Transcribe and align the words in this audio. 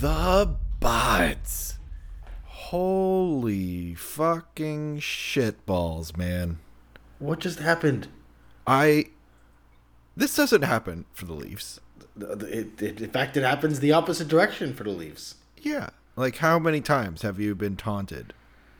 The 0.00 0.56
bots. 0.80 1.74
Holy 2.44 3.94
fucking 3.94 5.00
shitballs, 5.00 6.16
man. 6.16 6.58
What 7.18 7.40
just 7.40 7.58
happened? 7.58 8.08
I. 8.66 9.08
This 10.16 10.34
doesn't 10.34 10.62
happen 10.62 11.04
for 11.12 11.26
the 11.26 11.34
Leafs. 11.34 11.80
It, 12.18 12.80
it, 12.80 13.02
in 13.02 13.10
fact, 13.10 13.36
it 13.36 13.42
happens 13.42 13.80
the 13.80 13.92
opposite 13.92 14.28
direction 14.28 14.72
for 14.72 14.84
the 14.84 14.90
Leafs. 14.90 15.34
Yeah. 15.58 15.90
Like, 16.16 16.38
how 16.38 16.58
many 16.58 16.80
times 16.80 17.20
have 17.20 17.38
you 17.38 17.54
been 17.54 17.76
taunted 17.76 18.32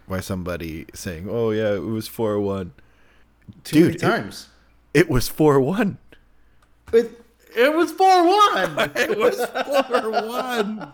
by 0.09 0.21
somebody 0.21 0.87
saying, 0.95 1.27
oh, 1.29 1.50
yeah, 1.50 1.75
it 1.75 1.84
was 1.84 2.09
4 2.09 2.41
1? 2.41 2.73
Too 3.64 3.77
Dude, 3.77 3.87
many 3.89 3.98
times. 3.98 4.48
It, 4.95 5.00
it 5.00 5.11
was 5.11 5.29
4 5.29 5.61
1. 5.61 5.98
It, 6.95 7.23
it 7.57 7.75
was 7.75 7.93
4 7.93 8.27
1. 8.27 8.93
it 8.96 9.19
was 9.19 9.37
4 9.45 10.11
1. 10.11 10.93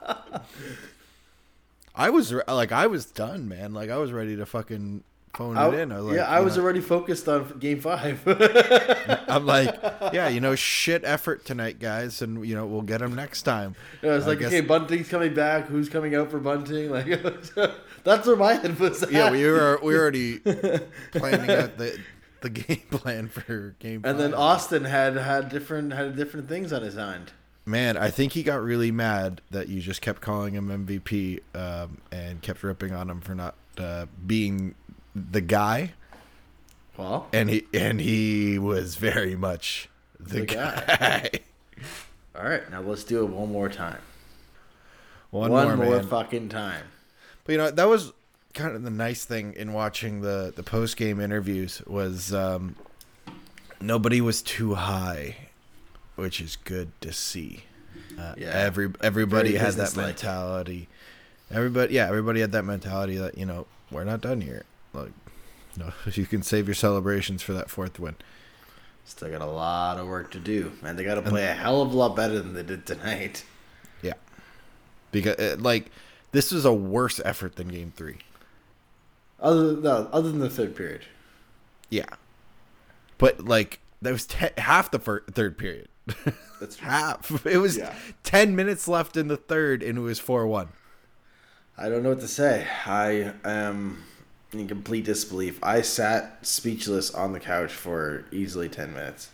I 1.94 2.10
was 2.10 2.32
like, 2.32 2.72
I 2.72 2.86
was 2.86 3.06
done, 3.06 3.48
man. 3.48 3.72
Like, 3.72 3.90
I 3.90 3.96
was 3.96 4.12
ready 4.12 4.36
to 4.36 4.46
fucking 4.46 5.02
phone 5.36 5.56
I, 5.56 5.68
it 5.68 5.74
in. 5.74 5.92
I 5.92 5.98
like, 5.98 6.16
yeah, 6.16 6.24
I 6.24 6.40
was 6.40 6.56
know, 6.56 6.64
already 6.64 6.80
focused 6.80 7.28
on 7.28 7.58
game 7.58 7.80
five. 7.80 8.20
I'm 9.28 9.46
like, 9.46 9.74
yeah, 10.12 10.28
you 10.28 10.40
know, 10.40 10.54
shit 10.54 11.04
effort 11.04 11.44
tonight, 11.44 11.78
guys, 11.78 12.22
and 12.22 12.44
you 12.44 12.54
know, 12.54 12.66
we'll 12.66 12.82
get 12.82 13.00
them 13.00 13.14
next 13.14 13.42
time. 13.42 13.76
Yeah, 14.02 14.16
it's 14.16 14.26
like, 14.26 14.40
guess... 14.40 14.48
okay, 14.48 14.60
Bunting's 14.62 15.08
coming 15.08 15.34
back. 15.34 15.66
Who's 15.66 15.88
coming 15.88 16.14
out 16.14 16.30
for 16.30 16.38
Bunting? 16.38 16.90
Like, 16.90 17.06
that's 18.04 18.26
where 18.26 18.36
my 18.36 18.54
head 18.54 18.78
was. 18.80 19.02
At. 19.02 19.12
Yeah, 19.12 19.30
we 19.30 19.44
were 19.44 19.78
we 19.82 19.94
were 19.94 20.00
already 20.00 20.38
planning 20.38 21.50
out 21.50 21.76
the 21.76 21.98
the 22.40 22.50
game 22.50 22.82
plan 22.90 23.28
for 23.28 23.74
game. 23.78 24.02
And 24.04 24.18
then 24.18 24.32
Auston 24.32 24.88
had 24.88 25.16
had 25.16 25.48
different 25.48 25.92
had 25.92 26.16
different 26.16 26.48
things 26.48 26.72
on 26.72 26.82
his 26.82 26.96
mind. 26.96 27.32
Man, 27.64 27.96
I 27.96 28.10
think 28.10 28.32
he 28.32 28.44
got 28.44 28.62
really 28.62 28.92
mad 28.92 29.40
that 29.50 29.68
you 29.68 29.80
just 29.80 30.00
kept 30.00 30.20
calling 30.20 30.54
him 30.54 30.68
MVP 30.68 31.40
um, 31.54 31.98
and 32.12 32.40
kept 32.40 32.62
ripping 32.62 32.92
on 32.92 33.10
him 33.10 33.20
for 33.20 33.34
not 33.34 33.56
uh, 33.78 34.06
being 34.24 34.76
the 35.14 35.40
guy. 35.40 35.92
Well, 36.96 37.26
and 37.32 37.50
he 37.50 37.64
and 37.74 38.00
he 38.00 38.58
was 38.58 38.94
very 38.94 39.34
much 39.34 39.88
the, 40.20 40.40
the 40.40 40.46
guy. 40.46 40.84
guy. 40.86 41.30
All 42.38 42.44
right, 42.44 42.70
now 42.70 42.82
let's 42.82 43.04
do 43.04 43.24
it 43.24 43.30
one 43.30 43.50
more 43.50 43.68
time. 43.68 43.98
One, 45.30 45.50
one 45.50 45.76
more, 45.76 45.86
more 45.86 46.02
fucking 46.02 46.48
time. 46.50 46.84
But 47.44 47.52
you 47.52 47.58
know 47.58 47.70
that 47.70 47.88
was 47.88 48.12
kind 48.56 48.74
of 48.74 48.82
the 48.82 48.90
nice 48.90 49.24
thing 49.24 49.52
in 49.54 49.72
watching 49.72 50.22
the 50.22 50.52
the 50.56 50.62
post 50.62 50.96
game 50.96 51.20
interviews 51.20 51.82
was 51.86 52.34
um, 52.34 52.74
nobody 53.80 54.20
was 54.20 54.42
too 54.42 54.74
high, 54.74 55.36
which 56.16 56.40
is 56.40 56.56
good 56.56 56.90
to 57.02 57.12
see. 57.12 57.64
Uh, 58.18 58.34
yeah, 58.36 58.48
every 58.48 58.90
everybody 59.02 59.54
had 59.54 59.74
that 59.74 59.94
mentality. 59.94 60.88
Everybody, 61.50 61.94
yeah, 61.94 62.08
everybody 62.08 62.40
had 62.40 62.52
that 62.52 62.64
mentality 62.64 63.16
that 63.18 63.38
you 63.38 63.46
know 63.46 63.66
we're 63.90 64.04
not 64.04 64.22
done 64.22 64.40
here. 64.40 64.64
Like, 64.92 65.12
no, 65.76 65.92
you 66.12 66.26
can 66.26 66.42
save 66.42 66.66
your 66.66 66.74
celebrations 66.74 67.42
for 67.42 67.52
that 67.52 67.70
fourth 67.70 68.00
win. 68.00 68.16
Still 69.04 69.30
got 69.30 69.42
a 69.42 69.46
lot 69.46 69.98
of 69.98 70.08
work 70.08 70.32
to 70.32 70.40
do, 70.40 70.72
man. 70.82 70.96
They 70.96 71.04
got 71.04 71.14
to 71.14 71.22
play 71.22 71.44
a 71.44 71.54
hell 71.54 71.80
of 71.80 71.92
a 71.92 71.96
lot 71.96 72.16
better 72.16 72.40
than 72.40 72.54
they 72.54 72.64
did 72.64 72.86
tonight. 72.86 73.44
Yeah, 74.02 74.14
because 75.12 75.36
uh, 75.36 75.56
like 75.60 75.92
this 76.32 76.50
was 76.50 76.64
a 76.64 76.72
worse 76.72 77.20
effort 77.24 77.56
than 77.56 77.68
Game 77.68 77.92
Three. 77.94 78.16
Other 79.40 79.74
than, 79.74 79.82
no, 79.82 80.08
other 80.12 80.30
than 80.30 80.40
the 80.40 80.50
third 80.50 80.74
period. 80.74 81.02
Yeah, 81.90 82.06
but 83.18 83.44
like 83.44 83.80
that 84.02 84.12
was 84.12 84.26
te- 84.26 84.48
half 84.58 84.90
the 84.90 84.98
fir- 84.98 85.24
third 85.30 85.58
period. 85.58 85.88
That's 86.60 86.78
half. 86.80 87.46
It 87.46 87.58
was 87.58 87.76
yeah. 87.76 87.94
ten 88.22 88.56
minutes 88.56 88.88
left 88.88 89.16
in 89.16 89.28
the 89.28 89.36
third, 89.36 89.82
and 89.82 89.98
it 89.98 90.02
was 90.02 90.18
four 90.18 90.46
one. 90.46 90.68
I 91.78 91.88
don't 91.90 92.02
know 92.02 92.10
what 92.10 92.20
to 92.20 92.28
say. 92.28 92.66
I 92.86 93.32
am 93.44 94.02
in 94.52 94.66
complete 94.66 95.04
disbelief. 95.04 95.58
I 95.62 95.82
sat 95.82 96.46
speechless 96.46 97.10
on 97.10 97.32
the 97.32 97.40
couch 97.40 97.72
for 97.72 98.24
easily 98.32 98.68
10 98.68 98.94
minutes. 98.94 99.28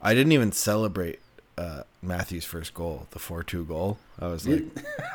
I 0.00 0.14
didn't 0.14 0.32
even 0.32 0.52
celebrate 0.52 1.18
uh, 1.56 1.82
Matthews' 2.00 2.44
first 2.44 2.74
goal, 2.74 3.08
the 3.10 3.18
4 3.18 3.42
2 3.42 3.64
goal. 3.64 3.98
I 4.20 4.28
was 4.28 4.46
like, 4.46 4.64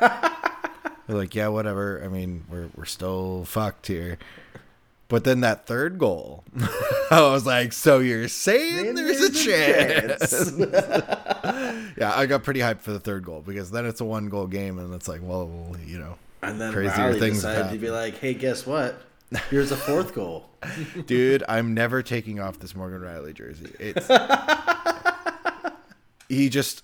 like, 1.08 1.34
yeah, 1.34 1.48
whatever. 1.48 2.02
I 2.04 2.08
mean, 2.08 2.44
we're, 2.48 2.68
we're 2.76 2.84
still 2.84 3.44
fucked 3.44 3.86
here. 3.86 4.18
But 5.08 5.24
then 5.24 5.40
that 5.40 5.66
third 5.66 5.98
goal, 5.98 6.44
I 7.10 7.20
was 7.30 7.44
like, 7.44 7.72
so 7.72 7.98
you're 7.98 8.26
saying 8.26 8.94
there's, 8.94 9.20
there's, 9.20 9.44
a 9.44 9.44
chance? 9.44 10.58
yeah, 11.96 12.12
I 12.16 12.24
got 12.26 12.42
pretty 12.42 12.60
hyped 12.60 12.80
for 12.80 12.92
the 12.92 12.98
third 12.98 13.24
goal 13.24 13.42
because 13.42 13.70
then 13.70 13.84
it's 13.84 14.00
a 14.00 14.04
one 14.04 14.30
goal 14.30 14.46
game, 14.46 14.78
and 14.78 14.94
it's 14.94 15.06
like, 15.06 15.20
well, 15.22 15.76
you 15.86 15.98
know, 15.98 16.16
and 16.42 16.58
then 16.58 16.72
crazier 16.72 17.12
Rielly 17.12 17.20
things 17.20 17.36
decided 17.36 17.70
to 17.72 17.78
be 17.78 17.90
like, 17.90 18.18
hey, 18.18 18.32
guess 18.32 18.66
what? 18.66 19.02
Here's 19.50 19.72
a 19.72 19.76
fourth 19.76 20.14
goal. 20.14 20.48
Dude, 21.06 21.44
I'm 21.48 21.74
never 21.74 22.02
taking 22.02 22.40
off 22.40 22.58
this 22.58 22.74
Morgan 22.74 23.00
Rielly 23.00 23.34
jersey. 23.34 23.72
It's 23.78 24.08
he 26.28 26.48
just 26.48 26.82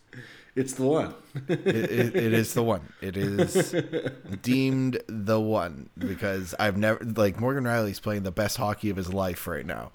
it's 0.57 0.75
the 0.75 0.85
one. 0.85 1.15
it, 1.49 1.67
it, 1.67 2.17
it 2.17 2.33
is 2.33 2.55
the 2.55 2.63
one. 2.63 2.93
It 3.01 3.17
is 3.17 3.75
deemed 4.43 5.01
the 5.07 5.41
one 5.41 5.91
because 5.97 6.55
I've 6.59 6.77
never 6.77 7.05
like 7.05 7.41
Morgan 7.41 7.65
Rielly's 7.65 8.01
playing 8.01 8.25
the 8.25 8.33
best 8.33 8.57
hockey 8.57 8.91
of 8.91 8.97
his 8.97 9.13
life 9.13 9.47
right 9.47 9.67
now, 9.67 9.93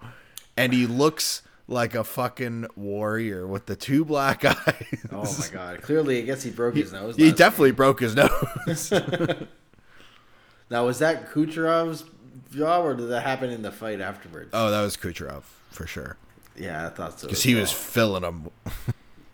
and 0.56 0.74
he 0.74 0.88
looks 0.88 1.42
like 1.68 1.96
a 1.96 2.04
fucking 2.04 2.68
warrior 2.76 3.48
with 3.48 3.66
the 3.66 3.76
two 3.76 4.06
black 4.06 4.46
eyes. 4.46 5.06
Oh 5.12 5.38
my 5.40 5.48
god! 5.52 5.82
Clearly, 5.82 6.20
I 6.20 6.22
guess 6.22 6.44
he 6.44 6.52
broke 6.52 6.76
his 6.76 6.94
nose. 6.94 7.16
He, 7.16 7.32
definitely 7.32 7.72
broke 7.72 8.00
his 8.00 8.16
nose. 8.16 8.92
now, 10.70 10.86
was 10.86 11.00
that 11.00 11.30
Kucherov's 11.32 12.06
job, 12.52 12.86
or 12.86 12.94
did 12.94 13.10
that 13.10 13.22
happen 13.22 13.50
in 13.50 13.62
the 13.62 13.72
fight 13.72 14.00
afterwards? 14.02 14.52
Oh, 14.54 14.72
that 14.72 14.82
was 14.82 14.96
Kucherov 14.96 15.44
for 15.70 15.88
sure. 15.88 16.18
Yeah, 16.56 16.88
I 16.88 16.90
thought 16.90 17.20
so. 17.20 17.28
Because 17.28 17.44
he 17.44 17.56
well. 17.56 17.64
was 17.64 17.72
filling 17.72 18.24
him. 18.24 18.50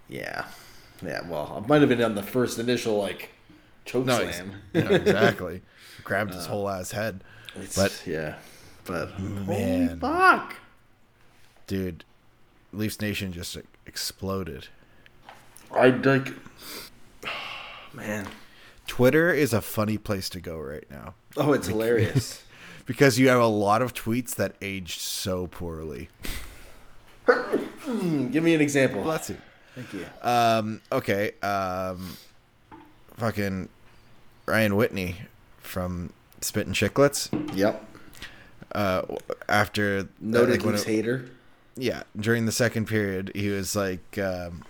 yeah, 0.10 0.46
yeah. 1.04 1.28
Well, 1.28 1.62
it 1.64 1.68
might 1.68 1.82
have 1.82 1.90
been 1.90 2.04
on 2.04 2.16
the 2.16 2.24
first 2.24 2.60
initial 2.60 2.98
like 2.98 3.30
choke 3.86 4.06
no, 4.06 4.18
slam. 4.18 4.62
no, 4.74 4.88
exactly. 4.88 5.62
Grabbed 6.04 6.34
his 6.34 6.46
uh, 6.46 6.50
whole 6.50 6.70
ass 6.70 6.92
head. 6.92 7.24
But 7.76 8.04
yeah, 8.06 8.36
but 8.86 9.20
man, 9.20 10.00
fuck, 10.00 10.56
dude, 11.68 12.06
Leafs 12.72 13.00
Nation 13.02 13.34
just 13.34 13.58
exploded. 13.86 14.68
I 15.74 15.90
like, 15.90 16.34
man. 17.94 18.28
Twitter 18.88 19.32
is 19.32 19.54
a 19.54 19.62
funny 19.62 19.98
place 19.98 20.30
to 20.30 20.42
go 20.42 20.58
right 20.58 20.86
now. 20.90 21.14
Oh, 21.38 21.54
it's 21.54 21.68
hilarious 21.68 22.44
because 22.86 23.18
you 23.18 23.30
have 23.30 23.40
a 23.40 23.48
lot 23.48 23.82
of 23.82 23.94
tweets 23.94 24.36
that 24.36 24.56
aged 24.62 25.00
so 25.00 25.48
poorly. 25.48 26.10
Give 27.26 28.44
me 28.44 28.54
an 28.54 28.60
example. 28.60 29.04
Let's 29.04 29.28
see. 29.28 29.38
Thank 29.76 29.94
you. 29.94 30.06
Um, 30.22 30.82
okay. 30.92 31.32
Um, 31.42 32.18
fucking 33.18 33.70
Ryan 34.46 34.76
Whitney 34.76 35.16
from 35.60 36.12
Spittin' 36.42 36.74
Chicklets. 36.74 37.30
Yep. 37.56 37.86
Uh, 38.74 39.04
after 39.48 40.08
noted 40.20 40.64
like, 40.64 40.84
hater. 40.84 41.30
Yeah, 41.76 42.04
during 42.18 42.46
the 42.46 42.52
second 42.52 42.88
period, 42.88 43.32
he 43.34 43.50
was 43.50 43.76
like, 43.76 44.18
um, 44.18 44.64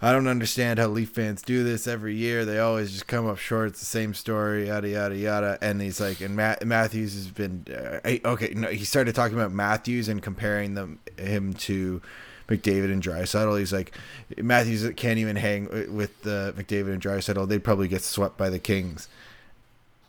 I 0.00 0.12
don't 0.12 0.28
understand 0.28 0.78
how 0.78 0.88
Leaf 0.88 1.10
fans 1.10 1.42
do 1.42 1.64
this 1.64 1.86
every 1.86 2.14
year. 2.14 2.44
They 2.44 2.58
always 2.58 2.92
just 2.92 3.06
come 3.06 3.26
up 3.26 3.38
short. 3.38 3.68
It's 3.68 3.80
the 3.80 3.86
same 3.86 4.12
story, 4.12 4.68
yada 4.68 4.88
yada 4.88 5.16
yada. 5.16 5.58
And 5.62 5.80
he's 5.80 6.00
like, 6.00 6.20
and 6.20 6.36
Matt, 6.36 6.64
Matthews 6.64 7.14
has 7.14 7.28
been 7.28 7.64
uh, 7.70 8.28
okay. 8.28 8.52
No, 8.54 8.68
he 8.68 8.84
started 8.84 9.14
talking 9.14 9.36
about 9.36 9.52
Matthews 9.52 10.08
and 10.08 10.22
comparing 10.22 10.74
them 10.74 10.98
him 11.18 11.54
to 11.54 12.02
McDavid 12.48 12.92
and 12.92 13.02
Draisaitl. 13.02 13.58
He's 13.58 13.72
like, 13.72 13.96
Matthews 14.36 14.88
can't 14.96 15.18
even 15.18 15.36
hang 15.36 15.94
with 15.94 16.22
the 16.22 16.54
McDavid 16.56 16.92
and 16.92 17.02
Draisaitl. 17.02 17.48
They'd 17.48 17.64
probably 17.64 17.88
get 17.88 18.02
swept 18.02 18.36
by 18.36 18.50
the 18.50 18.58
Kings. 18.58 19.08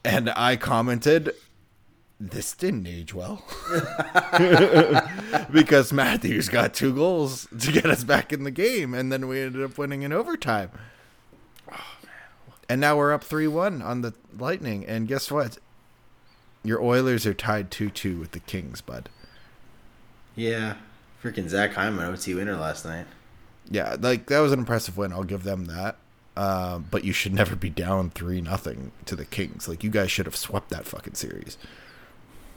And 0.06 0.30
I 0.30 0.56
commented, 0.56 1.34
this 2.20 2.54
didn't 2.54 2.88
age 2.88 3.14
well 3.14 3.44
because 5.52 5.94
Matthews 5.94 6.50
got 6.50 6.74
two 6.74 6.94
goals 6.94 7.48
to 7.60 7.72
get 7.72 7.86
us 7.86 8.04
back 8.04 8.34
in 8.34 8.44
the 8.44 8.52
game, 8.52 8.94
and 8.94 9.12
then 9.12 9.28
we 9.28 9.42
ended 9.42 9.64
up 9.64 9.78
winning 9.78 10.02
in 10.02 10.12
overtime. 10.12 10.72
Oh, 11.72 11.76
and 12.70 12.82
now 12.82 12.98
we're 12.98 13.14
up 13.14 13.24
three 13.24 13.48
one 13.48 13.82
on 13.82 14.02
the 14.02 14.14
Lightning, 14.38 14.86
and 14.86 15.08
guess 15.08 15.30
what? 15.30 15.58
Your 16.64 16.82
Oilers 16.82 17.26
are 17.26 17.34
tied 17.34 17.70
two 17.70 17.90
two 17.90 18.20
with 18.20 18.32
the 18.32 18.40
Kings, 18.40 18.82
bud. 18.82 19.10
Yeah, 20.36 20.76
freaking 21.24 21.50
Zach 21.50 21.74
Hyman 21.74 22.06
OT 22.06 22.34
winner 22.34 22.56
last 22.56 22.86
night. 22.86 23.06
Yeah, 23.70 23.96
like 24.00 24.28
that 24.28 24.40
was 24.40 24.52
an 24.52 24.60
impressive 24.60 24.98
win. 24.98 25.12
I'll 25.12 25.24
give 25.24 25.44
them 25.44 25.66
that. 25.66 25.98
Uh, 26.36 26.78
but 26.78 27.04
you 27.04 27.14
should 27.14 27.34
never 27.34 27.56
be 27.56 27.70
down 27.70 28.12
three 28.12 28.42
nothing 28.42 28.92
to 29.06 29.16
the 29.16 29.26
Kings. 29.26 29.68
Like 29.68 29.84
you 29.84 29.90
guys 29.90 30.12
should 30.12 30.28
have 30.28 30.36
swept 30.36 30.70
that 30.70 30.86
fucking 30.86 31.16
series. 31.16 31.58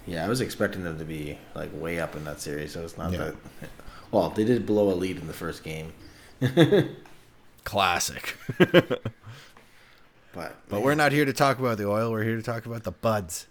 Yeah, 0.06 0.24
I 0.24 0.28
was 0.28 0.40
expecting 0.40 0.84
them 0.84 0.98
to 0.98 1.04
be 1.04 1.38
like 1.54 1.70
way 1.72 1.98
up 1.98 2.14
in 2.14 2.24
that 2.24 2.40
series, 2.40 2.72
so 2.72 2.82
it's 2.82 2.98
not 2.98 3.12
yeah. 3.12 3.18
that. 3.18 3.34
Well, 4.12 4.30
they 4.30 4.42
did 4.42 4.66
blow 4.66 4.90
a 4.90 4.96
lead 4.96 5.18
in 5.18 5.28
the 5.28 5.32
first 5.32 5.62
game. 5.62 5.92
Classic. 7.64 8.36
But 10.32 10.56
But 10.68 10.82
we're 10.82 10.94
not 10.94 11.12
here 11.12 11.24
to 11.24 11.32
talk 11.32 11.58
about 11.58 11.78
the 11.78 11.88
oil. 11.88 12.10
We're 12.10 12.24
here 12.24 12.36
to 12.36 12.42
talk 12.42 12.66
about 12.66 12.84
the 12.84 12.92
buds, 12.92 13.46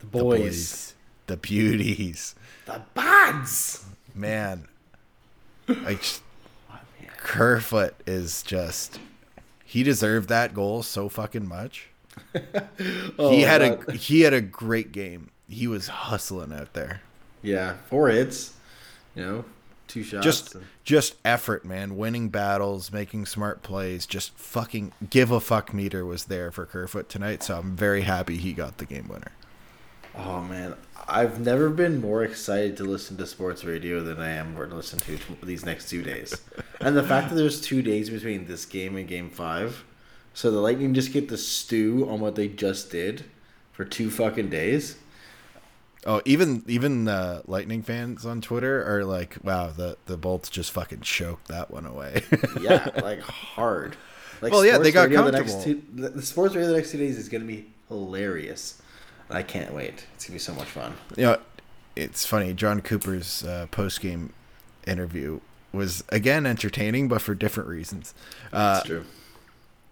the 0.00 0.06
the 0.06 0.10
boys. 0.10 0.94
the 1.26 1.36
beauties. 1.36 2.34
The 2.66 2.82
buds. 2.94 3.84
Man, 4.14 4.68
like 5.68 6.02
Kerfoot 7.18 7.94
is 8.06 8.42
just 8.42 8.98
he 9.64 9.82
deserved 9.82 10.28
that 10.28 10.54
goal 10.54 10.82
so 10.82 11.08
fucking 11.08 11.46
much. 11.48 11.88
Oh, 13.18 13.30
he 13.30 13.42
had 13.42 13.60
God. 13.60 13.88
a 13.88 13.92
he 13.92 14.20
had 14.22 14.32
a 14.34 14.40
great 14.40 14.92
game. 14.92 15.30
He 15.48 15.66
was 15.66 15.88
hustling 15.88 16.52
out 16.52 16.72
there. 16.74 17.00
yeah 17.42 17.76
four 17.88 18.08
hits. 18.08 18.54
You 19.14 19.22
know, 19.24 19.44
two 19.88 20.02
shots. 20.02 20.24
Just 20.24 20.54
and- 20.54 20.64
just 20.84 21.14
effort, 21.24 21.64
man. 21.64 21.96
Winning 21.96 22.28
battles, 22.28 22.92
making 22.92 23.26
smart 23.26 23.62
plays, 23.62 24.04
just 24.06 24.36
fucking 24.36 24.92
give 25.10 25.30
a 25.30 25.40
fuck 25.40 25.72
meter 25.72 26.04
was 26.04 26.24
there 26.24 26.50
for 26.50 26.66
Kerfoot 26.66 27.08
tonight, 27.08 27.42
so 27.42 27.58
I'm 27.58 27.76
very 27.76 28.02
happy 28.02 28.36
he 28.36 28.52
got 28.52 28.78
the 28.78 28.84
game 28.86 29.08
winner. 29.08 29.32
Oh 30.16 30.42
man, 30.42 30.74
I've 31.08 31.40
never 31.40 31.70
been 31.70 32.00
more 32.00 32.22
excited 32.22 32.76
to 32.78 32.84
listen 32.84 33.16
to 33.16 33.26
sports 33.26 33.64
radio 33.64 34.02
than 34.02 34.20
I 34.20 34.30
am 34.30 34.54
to 34.54 34.66
listen 34.74 34.98
to 35.00 35.18
these 35.42 35.64
next 35.64 35.88
two 35.88 36.02
days. 36.02 36.40
and 36.80 36.96
the 36.96 37.02
fact 37.02 37.30
that 37.30 37.34
there's 37.34 37.60
two 37.60 37.82
days 37.82 38.10
between 38.10 38.46
this 38.46 38.64
game 38.66 38.96
and 38.96 39.08
game 39.08 39.30
five, 39.30 39.84
so 40.34 40.50
the 40.50 40.60
Lightning 40.60 40.94
just 40.94 41.12
get 41.12 41.28
the 41.28 41.38
stew 41.38 42.06
on 42.08 42.20
what 42.20 42.34
they 42.34 42.48
just 42.48 42.90
did 42.90 43.24
for 43.72 43.84
two 43.84 44.10
fucking 44.10 44.50
days. 44.50 44.96
Oh, 46.04 46.20
even 46.24 46.64
even 46.66 47.06
uh, 47.08 47.42
Lightning 47.46 47.82
fans 47.82 48.26
on 48.26 48.40
Twitter 48.40 48.84
are 48.84 49.04
like, 49.04 49.36
"Wow, 49.42 49.68
the 49.68 49.96
the 50.06 50.16
Bolts 50.16 50.50
just 50.50 50.72
fucking 50.72 51.00
choked 51.00 51.48
that 51.48 51.70
one 51.70 51.86
away." 51.86 52.22
Yeah, 52.60 52.88
like 53.02 53.20
hard. 53.20 53.96
Like 54.40 54.52
Well, 54.52 54.64
yeah, 54.64 54.78
they 54.78 54.90
got 54.90 55.08
radio 55.08 55.24
the 55.24 55.32
next 55.32 55.52
comfortable. 55.52 55.80
two, 55.80 56.00
the, 56.02 56.08
the 56.10 56.22
sports 56.22 56.54
radio 56.54 56.70
the 56.70 56.76
next 56.76 56.90
two 56.90 56.98
days 56.98 57.16
is 57.16 57.28
gonna 57.28 57.44
be 57.44 57.70
hilarious. 57.88 58.82
I 59.32 59.42
can't 59.42 59.72
wait. 59.72 60.06
It's 60.14 60.26
gonna 60.26 60.34
be 60.34 60.38
so 60.38 60.54
much 60.54 60.68
fun. 60.68 60.94
you 61.16 61.24
know, 61.24 61.38
it's 61.96 62.24
funny. 62.26 62.52
Jon 62.54 62.80
Cooper's 62.80 63.44
uh, 63.44 63.66
post 63.70 64.00
game 64.00 64.32
interview 64.86 65.40
was 65.72 66.04
again 66.10 66.46
entertaining, 66.46 67.08
but 67.08 67.22
for 67.22 67.34
different 67.34 67.68
reasons. 67.68 68.14
Uh, 68.52 68.74
That's 68.74 68.86
true. 68.86 69.04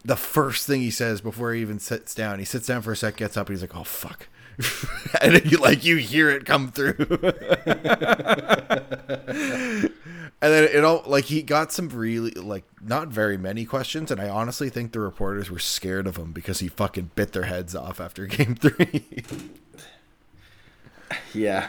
the 0.04 0.16
first 0.16 0.66
thing 0.66 0.81
he 0.81 0.90
says 0.90 1.20
before 1.20 1.52
he 1.54 1.60
even 1.60 1.78
sits 1.78 2.14
down, 2.14 2.38
he 2.38 2.44
sits 2.44 2.66
down 2.66 2.82
for 2.82 2.92
a 2.92 2.96
sec, 2.96 3.16
gets 3.16 3.37
up, 3.37 3.48
and 3.48 3.56
he's 3.56 3.62
like, 3.62 3.76
"Oh 3.76 3.84
fuck," 3.84 4.28
and 5.21 5.51
you 5.51 5.59
like 5.59 5.85
you 5.85 5.97
hear 5.97 6.31
it 6.31 6.47
come 6.47 6.71
through. 6.73 6.95
And 10.43 10.55
then 10.55 10.65
it 10.65 10.85
all 10.85 11.03
like 11.07 11.27
he 11.27 11.43
got 11.43 11.71
some 11.71 11.91
really 11.91 12.31
like 12.31 12.65
not 12.83 13.09
very 13.09 13.37
many 13.37 13.67
questions, 13.67 14.11
and 14.11 14.19
I 14.19 14.31
honestly 14.31 14.71
think 14.71 14.93
the 14.93 15.01
reporters 15.01 15.51
were 15.51 15.59
scared 15.59 16.07
of 16.07 16.17
him 16.17 16.33
because 16.33 16.61
he 16.61 16.69
fucking 16.69 17.11
bit 17.15 17.33
their 17.33 17.43
heads 17.43 17.75
off 17.75 18.01
after 18.01 18.25
game 18.27 18.55
three. 18.55 19.05
Yeah. 21.35 21.69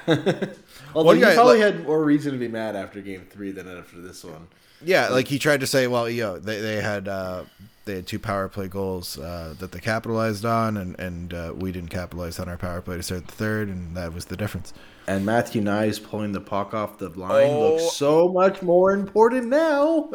Although 0.96 1.12
yeah, 1.14 1.30
you 1.30 1.36
probably 1.36 1.60
like- 1.60 1.74
had 1.76 1.86
more 1.86 2.02
reason 2.02 2.32
to 2.32 2.38
be 2.38 2.48
mad 2.48 2.78
after 2.78 3.02
game 3.02 3.26
three 3.30 3.52
than 3.52 3.68
after 3.68 4.00
this 4.00 4.24
one. 4.24 4.48
Yeah, 4.84 5.10
like 5.10 5.28
he 5.28 5.38
tried 5.38 5.60
to 5.60 5.68
say, 5.68 5.88
well, 5.88 6.10
yo, 6.10 6.40
they 6.40 6.62
they 6.62 6.82
had 6.82 7.10
uh, 7.10 7.44
they 7.86 7.96
had 7.96 8.08
two 8.08 8.20
power 8.20 8.48
play 8.48 8.68
goals 8.68 9.18
uh, 9.18 9.56
that 9.60 9.72
they 9.72 9.80
capitalized 9.80 10.46
on, 10.46 10.78
and 10.78 11.00
and 11.00 11.34
uh, 11.34 11.54
we 11.56 11.72
didn't 11.72 11.90
capitalize 11.90 12.40
on 12.40 12.48
our 12.50 12.58
power 12.58 12.82
play 12.82 12.98
to 12.98 13.04
start 13.04 13.26
the 13.28 13.34
third, 13.34 13.68
and 13.70 13.96
that 13.98 14.14
was 14.14 14.26
the 14.26 14.38
difference. 14.38 14.74
And 15.08 15.26
Matthew 15.26 15.62
Knies 15.64 16.02
pulling 16.02 16.32
the 16.32 16.40
puck 16.42 16.74
off 16.76 17.00
the 17.00 17.10
line 17.10 17.48
Oh. 17.50 17.74
looks 17.76 17.94
so 17.98 18.28
much 18.30 18.62
more 18.62 18.92
important 18.92 19.48
now. 19.48 20.10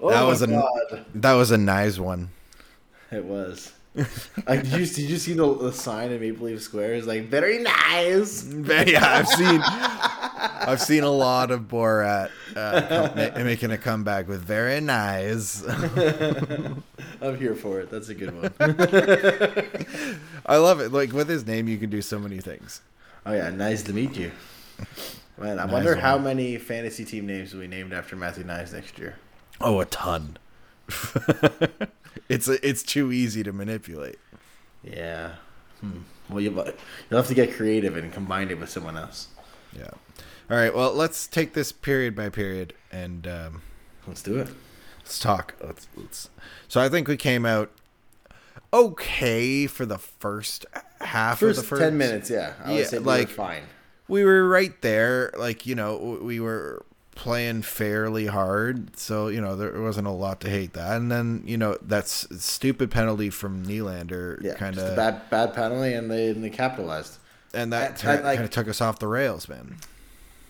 oh 0.00 0.10
That 0.10 0.22
was 0.22 0.42
a- 0.42 0.46
God. 0.46 1.04
That 1.14 1.32
was 1.34 1.50
a 1.50 1.58
nice 1.58 1.98
one. 1.98 2.30
It 3.10 3.24
was. 3.24 3.72
like, 4.46 4.62
did 4.62 4.72
you 4.72 4.86
did 4.86 4.98
you 5.10 5.16
see 5.16 5.32
the, 5.32 5.54
the 5.56 5.72
sign 5.72 6.10
in 6.12 6.20
Maple 6.20 6.46
Leaf 6.46 6.60
Square? 6.62 6.94
It's 6.94 7.06
like 7.06 7.28
very 7.28 7.58
nice. 7.62 8.44
yeah, 8.54 9.04
I've 9.16 9.28
seen 9.28 9.60
I've 10.38 10.80
seen 10.82 11.02
a 11.02 11.10
lot 11.10 11.50
of 11.50 11.62
Borat 11.62 12.30
uh, 12.54 13.10
ma- 13.16 13.42
making 13.44 13.70
a 13.70 13.78
comeback 13.78 14.28
with 14.28 14.42
very 14.42 14.80
nice. 14.80 15.62
I'm 15.66 17.38
here 17.38 17.54
for 17.54 17.80
it. 17.80 17.90
That's 17.90 18.08
a 18.08 18.14
good 18.14 18.34
one. 18.34 18.52
I 20.46 20.56
love 20.56 20.80
it. 20.80 20.92
Like 20.92 21.12
with 21.12 21.28
his 21.28 21.46
name, 21.46 21.68
you 21.68 21.78
can 21.78 21.90
do 21.90 22.02
so 22.02 22.18
many 22.18 22.38
things. 22.40 22.82
Oh 23.24 23.32
yeah, 23.32 23.50
nice 23.50 23.82
to 23.84 23.92
meet 23.92 24.16
you. 24.16 24.30
Man, 25.38 25.58
I 25.58 25.64
Nice 25.64 25.72
wonder 25.72 25.92
one. 25.92 26.00
how 26.00 26.18
many 26.18 26.58
fantasy 26.58 27.04
team 27.04 27.26
names 27.26 27.52
will 27.52 27.60
be 27.62 27.66
named 27.66 27.92
after 27.92 28.16
Matthew 28.16 28.44
Knies 28.44 28.72
next 28.72 28.98
year. 28.98 29.16
Oh, 29.60 29.80
a 29.80 29.84
ton. 29.86 30.36
it's 32.28 32.48
it's 32.48 32.82
too 32.82 33.12
easy 33.12 33.42
to 33.42 33.52
manipulate. 33.52 34.18
Yeah. 34.82 35.34
Hmm. 35.80 36.00
Well, 36.28 36.40
you'll, 36.40 36.54
you'll 36.54 37.18
have 37.18 37.28
to 37.28 37.34
get 37.34 37.54
creative 37.54 37.96
and 37.96 38.12
combine 38.12 38.50
it 38.50 38.58
with 38.58 38.68
someone 38.68 38.96
else. 38.96 39.28
Yeah. 39.76 39.90
All 40.50 40.56
right. 40.56 40.74
Well, 40.74 40.92
let's 40.92 41.26
take 41.26 41.54
this 41.54 41.72
period 41.72 42.14
by 42.14 42.28
period 42.28 42.72
and 42.92 43.26
um, 43.26 43.62
Let's 44.06 44.22
do 44.22 44.38
it. 44.38 44.48
let's 45.00 45.18
talk. 45.18 45.54
Let's, 45.62 45.88
let's. 45.96 46.30
So 46.68 46.80
I 46.80 46.88
think 46.88 47.08
we 47.08 47.16
came 47.16 47.44
out 47.44 47.70
okay 48.72 49.66
for 49.66 49.86
the 49.86 49.98
first 49.98 50.66
half 51.00 51.40
First, 51.40 51.58
of 51.58 51.64
the 51.64 51.68
first 51.68 51.82
ten 51.82 51.98
minutes, 51.98 52.30
yeah. 52.30 52.54
I 52.64 52.70
would 52.70 52.78
Yeah, 52.78 52.84
say 52.86 52.98
we 52.98 53.04
like- 53.04 53.28
were 53.28 53.34
fine. 53.34 53.62
we 54.08 54.24
were 54.24 54.48
right 54.48 54.80
there. 54.82 55.32
Like 55.36 55.66
you 55.66 55.74
know, 55.74 56.18
we 56.22 56.38
were 56.40 56.84
playing 57.16 57.62
fairly 57.62 58.26
hard, 58.26 58.96
so 58.96 59.28
you 59.28 59.40
know 59.40 59.56
there 59.56 59.80
wasn't 59.80 60.06
a 60.06 60.10
lot 60.12 60.40
to 60.42 60.50
hate 60.50 60.74
that. 60.74 60.96
And 60.96 61.10
then 61.10 61.42
you 61.46 61.56
know 61.56 61.76
that's 61.82 62.26
stupid 62.44 62.90
penalty 62.90 63.30
from 63.30 63.64
Nylander, 63.66 64.40
Yeah, 64.42 64.54
kind 64.54 64.74
just 64.74 64.86
a 64.86 64.90
of, 64.90 64.96
bad 64.96 65.28
bad 65.30 65.54
penalty, 65.54 65.94
and 65.94 66.10
they 66.10 66.28
and 66.28 66.44
they 66.44 66.50
capitalized. 66.50 67.18
and 67.54 67.72
that 67.72 68.04
I- 68.04 68.12
I 68.12 68.20
like- 68.20 68.36
kind 68.36 68.44
of 68.44 68.50
took 68.50 68.68
us 68.68 68.80
off 68.80 68.98
the 69.00 69.08
rails, 69.08 69.48
man. 69.48 69.76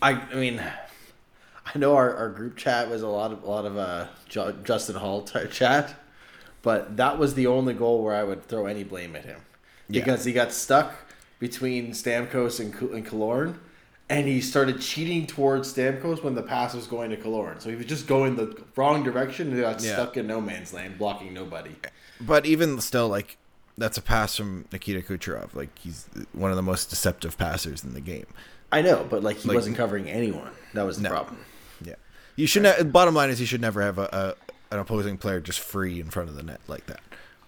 I 0.02 0.12
I 0.12 0.34
mean, 0.34 0.62
I 1.75 1.78
know 1.78 1.94
our, 1.96 2.14
our 2.14 2.28
group 2.28 2.56
chat 2.56 2.88
was 2.90 3.02
a 3.02 3.08
lot 3.08 3.32
of 3.32 3.43
a 3.43 3.46
lot 3.50 3.64
of 3.64 3.76
uh 3.76 4.06
Ju- 4.28 4.54
Justin 4.64 4.96
Holl 4.96 5.22
t- 5.22 5.46
chat, 5.50 5.94
but 6.62 6.96
that 6.96 7.19
was 7.19 7.34
the 7.34 7.46
only 7.46 7.75
goal 7.75 8.02
where 8.02 8.14
I 8.14 8.25
would 8.25 8.44
throw 8.46 8.66
any 8.66 8.84
blame 8.84 9.16
at 9.16 9.25
him 9.25 9.40
Yeah. 9.88 10.00
because 10.02 10.25
he 10.25 10.32
got 10.32 10.52
stuck 10.52 10.94
between 11.38 11.90
Stamkos 11.93 12.60
and 12.60 12.75
and 12.93 13.06
Killorn, 13.06 13.56
and 14.08 14.26
he 14.26 14.40
started 14.40 14.81
cheating 14.81 15.26
towards 15.26 15.72
Stamkos 15.75 16.22
when 16.22 16.34
the 16.34 16.42
pass 16.42 16.75
was 16.75 16.87
going 16.87 17.10
to 17.10 17.16
Killorn. 17.16 17.60
So 17.60 17.70
he 17.70 17.76
was 17.76 17.87
just 17.87 18.06
going 18.06 18.37
the 18.37 18.62
wrong 18.76 19.02
direction 19.02 19.52
and 19.52 19.60
got 19.60 19.82
Yeah. 19.82 19.94
stuck 19.94 20.16
in 20.16 20.26
no 20.26 20.40
man's 20.40 20.72
land, 20.72 20.99
blocking 20.99 21.32
nobody. 21.34 21.72
But 22.20 22.46
even 22.46 22.80
still, 22.80 23.09
like 23.09 23.37
that's 23.78 23.99
a 23.99 24.02
pass 24.02 24.37
from 24.37 24.64
Nikita 24.73 25.02
Kucherov. 25.02 25.54
Like 25.54 25.76
he's 25.78 26.06
one 26.32 26.50
of 26.50 26.56
the 26.56 26.62
most 26.62 26.88
deceptive 26.90 27.37
passers 27.37 27.85
in 27.85 27.92
the 27.94 28.00
game. 28.00 28.26
I 28.73 28.82
know, 28.82 29.06
but 29.08 29.23
like 29.23 29.37
he 29.38 29.49
Like- 29.49 29.54
wasn't 29.56 29.76
covering 29.76 30.08
anyone. 30.11 30.50
That 30.75 30.85
was 30.85 30.96
the 30.99 31.04
No. 31.04 31.11
problem. 31.11 31.38
Yeah, 31.85 31.94
you 32.35 32.46
should. 32.46 32.62
Ne- 32.64 32.82
bottom 32.85 33.14
line 33.14 33.30
is 33.30 33.40
you 33.40 33.46
should 33.46 33.61
never 33.61 33.80
have 33.82 33.99
a, 33.99 34.37
a 34.70 34.75
an 34.75 34.80
opposing 34.80 35.16
player 35.16 35.40
just 35.40 35.61
free 35.61 36.00
in 36.00 36.11
front 36.11 36.28
of 36.28 36.35
the 36.37 36.42
net 36.42 36.61
like 36.68 36.87
that. 36.87 37.00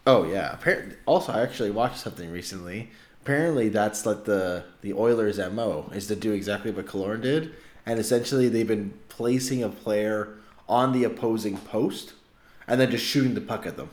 Oh 0.06 0.24
yeah. 0.24 0.52
Apparently, 0.54 0.96
also, 1.06 1.32
I 1.32 1.42
actually 1.42 1.70
watched 1.70 1.98
something 1.98 2.30
recently. 2.30 2.90
Apparently, 3.22 3.68
that's 3.68 4.06
like 4.06 4.24
the 4.24 4.64
the 4.80 4.92
Oilers' 4.94 5.38
mo 5.52 5.90
is 5.94 6.06
to 6.06 6.16
do 6.16 6.32
exactly 6.32 6.70
what 6.70 6.86
Killorn 6.86 7.20
did, 7.20 7.52
and 7.84 7.98
essentially 7.98 8.48
they've 8.48 8.66
been 8.66 8.94
placing 9.08 9.62
a 9.62 9.68
player 9.68 10.28
on 10.68 10.92
the 10.92 11.04
opposing 11.04 11.56
post, 11.58 12.12
and 12.66 12.80
then 12.80 12.90
just 12.90 13.04
shooting 13.04 13.34
the 13.34 13.40
puck 13.40 13.66
at 13.66 13.76
them, 13.76 13.90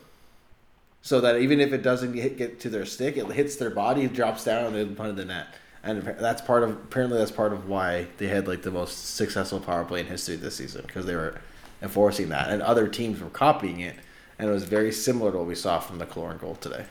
so 1.01 1.19
that 1.19 1.37
even 1.37 1.59
if 1.59 1.73
it 1.73 1.81
doesn't 1.81 2.13
get 2.13 2.59
to 2.61 2.69
their 2.69 2.85
stick, 2.85 3.17
it 3.17 3.25
hits 3.31 3.55
their 3.57 3.69
body, 3.71 4.03
it 4.03 4.13
drops 4.13 4.43
down, 4.45 4.67
and 4.67 4.89
in 4.89 4.95
front 4.95 5.09
of 5.11 5.17
the 5.17 5.25
net. 5.25 5.47
And 5.85 6.01
that's 6.01 6.41
part 6.41 6.63
of 6.63 6.71
apparently 6.71 7.19
that's 7.19 7.31
part 7.31 7.53
of 7.53 7.69
why 7.69 8.07
they 8.17 8.27
had 8.27 8.47
like 8.47 8.63
the 8.63 8.71
most 8.71 9.15
successful 9.15 9.59
power 9.59 9.85
play 9.85 9.99
in 9.99 10.07
history 10.07 10.35
this 10.35 10.55
season 10.55 10.81
because 10.85 11.05
they 11.05 11.15
were 11.15 11.39
enforcing 11.81 12.29
that, 12.29 12.49
and 12.49 12.61
other 12.61 12.87
teams 12.87 13.21
were 13.21 13.29
copying 13.29 13.79
it, 13.79 13.95
and 14.39 14.49
it 14.49 14.51
was 14.51 14.63
very 14.63 14.91
similar 14.91 15.31
to 15.31 15.37
what 15.37 15.47
we 15.47 15.55
saw 15.55 15.79
from 15.79 15.99
the 15.99 16.05
Killorn 16.05 16.39
goal 16.39 16.55
today. 16.55 16.85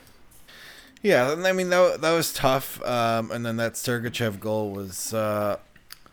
Yeah, 1.03 1.35
I 1.37 1.53
mean 1.53 1.71
that 1.71 2.01
that 2.01 2.13
was 2.13 2.33
tough. 2.33 2.83
Um, 2.83 3.31
and 3.31 3.45
then 3.45 3.57
that 3.57 3.75
Sergachev 3.75 4.41
goal 4.41 4.71
was 4.71 5.13
uh, 5.13 5.59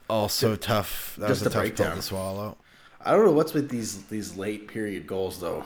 also 0.10 0.56
tough. 0.56 1.16
That 1.18 1.28
just 1.28 1.46
was 1.46 1.54
a 1.54 1.54
tough 1.54 1.54
pill 1.54 1.62
breakdown. 1.62 1.96
to 1.96 2.02
swallow. 2.02 2.58
I 3.00 3.12
don't 3.12 3.26
know 3.26 3.32
what's 3.32 3.54
with 3.54 3.70
these 3.70 4.04
these 4.06 4.36
late 4.36 4.68
period 4.68 5.08
goals 5.08 5.40
though. 5.40 5.64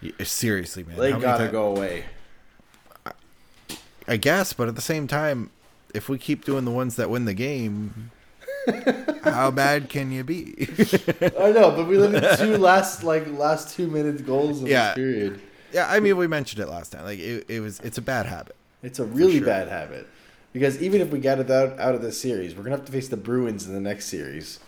Yeah, 0.00 0.12
Seriously, 0.24 0.84
man. 0.84 0.98
They 0.98 1.12
gotta 1.12 1.48
go 1.48 1.74
away. 1.74 2.04
I 4.08 4.16
guess, 4.16 4.52
but 4.52 4.68
at 4.68 4.74
the 4.74 4.82
same 4.82 5.06
time, 5.06 5.50
if 5.94 6.08
we 6.08 6.18
keep 6.18 6.44
doing 6.44 6.64
the 6.64 6.70
ones 6.70 6.96
that 6.96 7.10
win 7.10 7.24
the 7.24 7.34
game, 7.34 8.10
how 9.24 9.50
bad 9.50 9.88
can 9.88 10.10
you 10.12 10.24
be? 10.24 10.68
I 11.38 11.50
know, 11.52 11.70
but 11.72 11.86
we 11.88 11.98
limited 11.98 12.38
two 12.38 12.56
last 12.58 13.02
like 13.04 13.26
last 13.28 13.74
two 13.76 13.88
minutes 13.88 14.22
goals 14.22 14.60
in 14.60 14.66
Yeah. 14.66 14.88
this 14.88 14.94
period. 14.96 15.40
yeah, 15.72 15.86
I 15.90 16.00
mean, 16.00 16.16
we 16.16 16.26
mentioned 16.26 16.62
it 16.62 16.68
last 16.68 16.92
time. 16.92 17.04
Like 17.04 17.18
it, 17.18 17.44
it 17.48 17.60
was, 17.60 17.80
it's 17.80 17.98
a 17.98 18.02
bad 18.02 18.26
habit. 18.26 18.56
It's 18.82 18.98
a 18.98 19.04
really 19.04 19.38
sure. 19.38 19.46
bad 19.46 19.68
habit. 19.68 20.08
Because 20.52 20.82
even 20.82 21.00
if 21.00 21.10
we 21.10 21.18
get 21.18 21.38
it 21.38 21.50
out, 21.50 21.78
out 21.78 21.94
of 21.94 22.02
this 22.02 22.20
series, 22.20 22.54
we're 22.54 22.62
gonna 22.64 22.76
have 22.76 22.84
to 22.84 22.92
face 22.92 23.08
the 23.08 23.16
Bruins 23.16 23.66
in 23.66 23.72
the 23.74 23.80
next 23.80 24.06
series. 24.06 24.60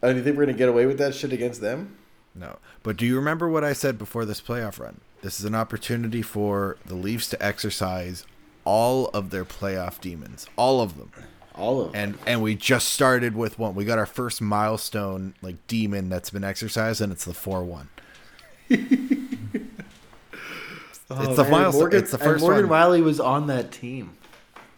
And 0.00 0.16
you 0.16 0.22
think 0.22 0.36
we're 0.36 0.46
gonna 0.46 0.56
get 0.58 0.68
away 0.68 0.86
with 0.86 0.98
that 0.98 1.14
shit 1.14 1.32
against 1.32 1.60
them? 1.60 1.96
No, 2.34 2.58
but 2.82 2.96
do 2.96 3.04
you 3.04 3.16
remember 3.16 3.48
what 3.48 3.62
I 3.64 3.72
said 3.72 3.98
before 3.98 4.24
this 4.24 4.40
playoff 4.40 4.78
run? 4.78 5.00
This 5.22 5.38
is 5.38 5.44
an 5.44 5.54
opportunity 5.54 6.22
for 6.22 6.76
the 6.86 6.94
Leafs 6.94 7.28
to 7.30 7.44
exercise 7.44 8.24
all 8.64 9.08
of 9.08 9.30
their 9.30 9.44
playoff 9.44 10.00
demons, 10.00 10.46
all 10.56 10.80
of 10.80 10.96
them. 10.96 11.10
All 11.54 11.80
of 11.82 11.92
them. 11.92 12.00
And 12.00 12.18
and 12.26 12.42
we 12.42 12.54
just 12.54 12.88
started 12.88 13.36
with 13.36 13.58
one. 13.58 13.74
We 13.74 13.84
got 13.84 13.98
our 13.98 14.06
first 14.06 14.40
milestone 14.40 15.34
like 15.42 15.56
demon 15.66 16.08
that's 16.08 16.30
been 16.30 16.44
exercised, 16.44 17.00
and 17.00 17.12
it's 17.12 17.24
the 17.24 17.34
four 17.34 17.62
one. 17.62 17.88
it's 18.68 18.88
oh, 21.10 21.34
the 21.34 21.44
milestone. 21.44 21.80
Morgan, 21.80 22.00
it's 22.00 22.10
the 22.10 22.16
and 22.18 22.24
first 22.24 22.42
Morgan 22.42 22.68
one. 22.68 22.80
Rielly 22.80 23.02
was 23.02 23.20
on 23.20 23.48
that 23.48 23.70
team. 23.70 24.12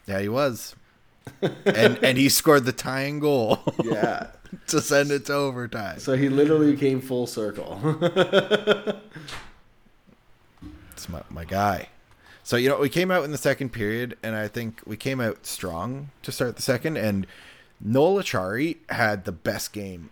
Yeah, 0.07 0.21
he 0.21 0.29
was. 0.29 0.75
and 1.65 1.99
and 2.03 2.19
he 2.19 2.29
scored 2.29 2.65
the 2.65 2.73
tying 2.73 3.19
goal 3.19 3.61
Yeah. 3.85 4.27
to 4.67 4.81
send 4.81 5.11
it 5.11 5.25
to 5.27 5.35
overtime. 5.35 5.99
so 5.99 6.17
he 6.17 6.29
literally 6.29 6.77
came 6.77 7.01
full 7.01 7.27
circle. 7.27 7.81
It's 10.93 11.09
my, 11.09 11.23
my 11.31 11.45
guy. 11.45 11.89
So 12.45 12.57
you 12.57 12.69
know, 12.69 12.79
we 12.79 12.91
came 12.91 13.11
out 13.11 13.25
in 13.25 13.33
the 13.33 13.39
second 13.39 13.71
period, 13.71 14.17
and 14.23 14.37
I 14.37 14.49
think 14.49 14.83
we 14.87 14.97
came 14.97 15.21
out 15.21 15.47
strong 15.47 16.11
to 16.23 16.31
start 16.31 16.57
the 16.57 16.63
second. 16.63 16.97
And 16.99 17.27
Noel 17.81 18.23
Acciari 18.23 18.77
had 18.91 19.25
the 19.25 19.33
best 19.33 19.73
game 19.73 20.11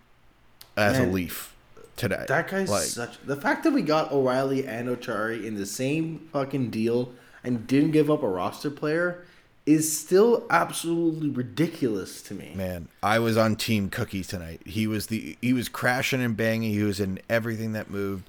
as 0.76 0.98
Man, 0.98 1.08
a 1.08 1.12
Leaf 1.12 1.54
today. 1.96 2.24
that 2.26 2.48
guy's 2.48 2.70
like, 2.70 2.84
such 2.84 3.20
the 3.24 3.36
fact 3.36 3.64
that 3.64 3.72
we 3.72 3.82
got 3.82 4.10
O'Reilly 4.12 4.66
and 4.66 4.88
Acciari 4.88 5.44
in 5.44 5.56
the 5.56 5.66
same 5.66 6.28
fucking 6.32 6.70
deal 6.70 7.12
and 7.44 7.66
didn't 7.66 7.90
give 7.90 8.10
up 8.10 8.22
a 8.22 8.28
roster 8.28 8.70
player 8.70 9.24
is 9.64 9.96
still 9.96 10.44
absolutely 10.50 11.28
ridiculous 11.28 12.20
to 12.22 12.34
me. 12.34 12.52
man. 12.56 12.88
I 13.02 13.18
was 13.20 13.36
on 13.36 13.56
Team 13.56 13.90
Cookie 13.90 14.24
tonight. 14.24 14.60
He 14.64 14.86
was 14.86 15.06
the 15.08 15.36
he 15.40 15.52
was 15.52 15.68
crashing 15.68 16.22
and 16.22 16.36
banging. 16.36 16.72
He 16.72 16.82
was 16.82 16.98
in 16.98 17.20
everything 17.28 17.72
that 17.72 17.90
moved, 17.90 18.26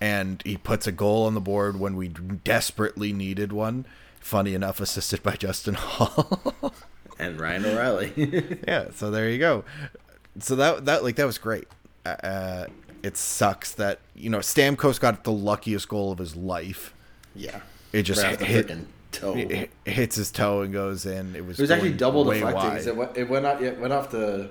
and 0.00 0.42
he 0.46 0.56
puts 0.56 0.86
a 0.86 0.92
goal 0.92 1.26
on 1.26 1.34
the 1.34 1.40
board 1.40 1.78
when 1.78 1.96
we 1.96 2.08
desperately 2.08 3.12
needed 3.12 3.52
one. 3.52 3.86
Funny 4.20 4.54
enough, 4.54 4.80
assisted 4.80 5.22
by 5.22 5.34
Justin 5.36 5.74
Holl. 5.74 6.72
And 7.18 7.38
Ryan 7.40 7.66
O'Reilly. 7.66 8.58
yeah 8.68 8.86
so 8.94 9.10
there 9.10 9.28
you 9.28 9.38
go 9.38 9.64
so 10.38 10.56
that 10.56 10.84
that 10.86 11.02
like 11.02 11.16
that 11.16 11.26
was 11.26 11.36
great 11.38 11.66
uh 12.06 12.64
it 13.02 13.16
sucks 13.16 13.72
that 13.72 13.98
you 14.14 14.30
know 14.30 14.38
stamkos 14.38 14.98
got 15.00 15.24
the 15.24 15.32
luckiest 15.32 15.88
goal 15.88 16.12
of 16.12 16.18
his 16.18 16.34
life 16.36 16.94
yeah. 17.34 17.60
it 17.92 18.02
just 18.04 18.22
Right 18.22 18.40
hit, 18.40 18.70
toe. 19.12 19.34
it 19.36 19.50
hit- 19.50 19.70
hits 19.84 20.16
his 20.16 20.30
toe 20.30 20.62
and 20.62 20.72
goes 20.72 21.04
in 21.04 21.34
it 21.36 21.44
was 21.44 21.58
It 21.58 21.62
was 21.64 21.70
actually 21.70 21.92
double 21.92 22.24
deflecting. 22.24 22.86
It 22.88 22.96
went, 22.96 23.16
it 23.16 23.28
went 23.28 23.44
off. 23.44 23.60
It 23.60 23.78
went 23.78 23.92
off 23.92 24.10
the 24.10 24.50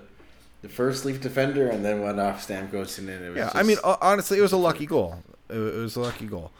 the 0.62 0.70
first 0.70 1.06
Leaf 1.06 1.22
defender 1.22 1.70
and 1.70 1.84
then 1.84 2.01
went 2.01 2.20
off 2.20 2.46
Stamkos 2.48 3.00
and 3.00 3.08
then 3.08 3.24
it 3.24 3.29
was. 3.29 3.38
yeah 3.38 3.44
just, 3.46 3.56
i 3.56 3.63
mean 3.63 3.77
honestly 3.84 4.38
it 4.38 4.41
was 4.41 4.51
a 4.51 4.58
lucky 4.58 4.86
goal 4.86 5.24
it, 5.50 5.58
it 5.58 5.79
was 5.79 5.96
a 5.96 6.00
lucky 6.01 6.25
goal 6.25 6.51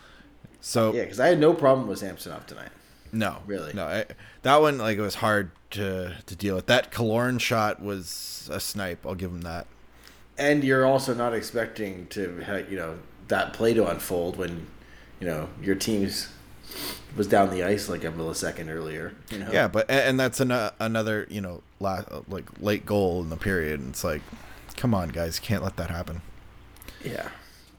so 0.62 0.94
yeah, 0.94 1.04
because 1.04 1.20
I 1.20 1.28
had 1.28 1.40
no 1.40 1.54
problem 1.54 1.88
with 1.88 2.00
Samsonov 2.00 2.46
tonight. 2.46 2.70
no 3.12 3.38
Really? 3.48 3.74
no 3.74 3.86
I, 3.86 4.06
that 4.42 4.58
one 4.62 4.78
like 4.78 4.98
it 4.98 5.02
was 5.02 5.16
hard 5.16 5.52
to 5.72 6.16
to 6.26 6.36
deal 6.36 6.56
with 6.56 6.66
that 6.68 6.92
Killorn 6.92 7.40
shot 7.40 7.82
was 7.82 8.50
a 8.52 8.60
snipe 8.60 9.06
i'll 9.06 9.16
give 9.16 9.32
him 9.32 9.42
that 9.42 9.68
And 10.38 10.64
you're 10.64 10.86
also 10.86 11.14
not 11.14 11.34
expecting 11.34 12.08
to, 12.08 12.22
you 12.70 12.78
know, 12.78 13.00
that 13.28 13.52
play 13.54 13.74
to 13.74 13.86
unfold 13.88 14.38
when, 14.38 14.68
you 15.20 15.28
know, 15.28 15.50
your 15.62 15.76
team's 15.76 16.30
was 17.16 17.28
down 17.28 17.50
the 17.50 17.64
ice 17.64 17.90
like 17.90 18.04
a 18.04 18.12
millisecond 18.12 18.70
earlier. 18.70 19.14
You 19.32 19.40
know? 19.40 19.50
Yeah, 19.52 19.68
but 19.68 19.90
and 19.90 20.00
and 20.00 20.20
that's 20.20 20.40
an, 20.40 20.52
another 20.80 21.28
you 21.30 21.42
know 21.42 21.62
la 21.80 22.04
like 22.28 22.46
late 22.62 22.86
goal 22.86 23.22
in 23.22 23.30
the 23.30 23.38
period. 23.38 23.80
And 23.80 23.90
it's 23.90 24.04
like, 24.04 24.22
come 24.78 24.94
on, 24.94 25.10
guys, 25.10 25.40
can't 25.40 25.64
let 25.64 25.76
that 25.78 25.90
happen. 25.90 26.22
Yeah. 27.04 27.30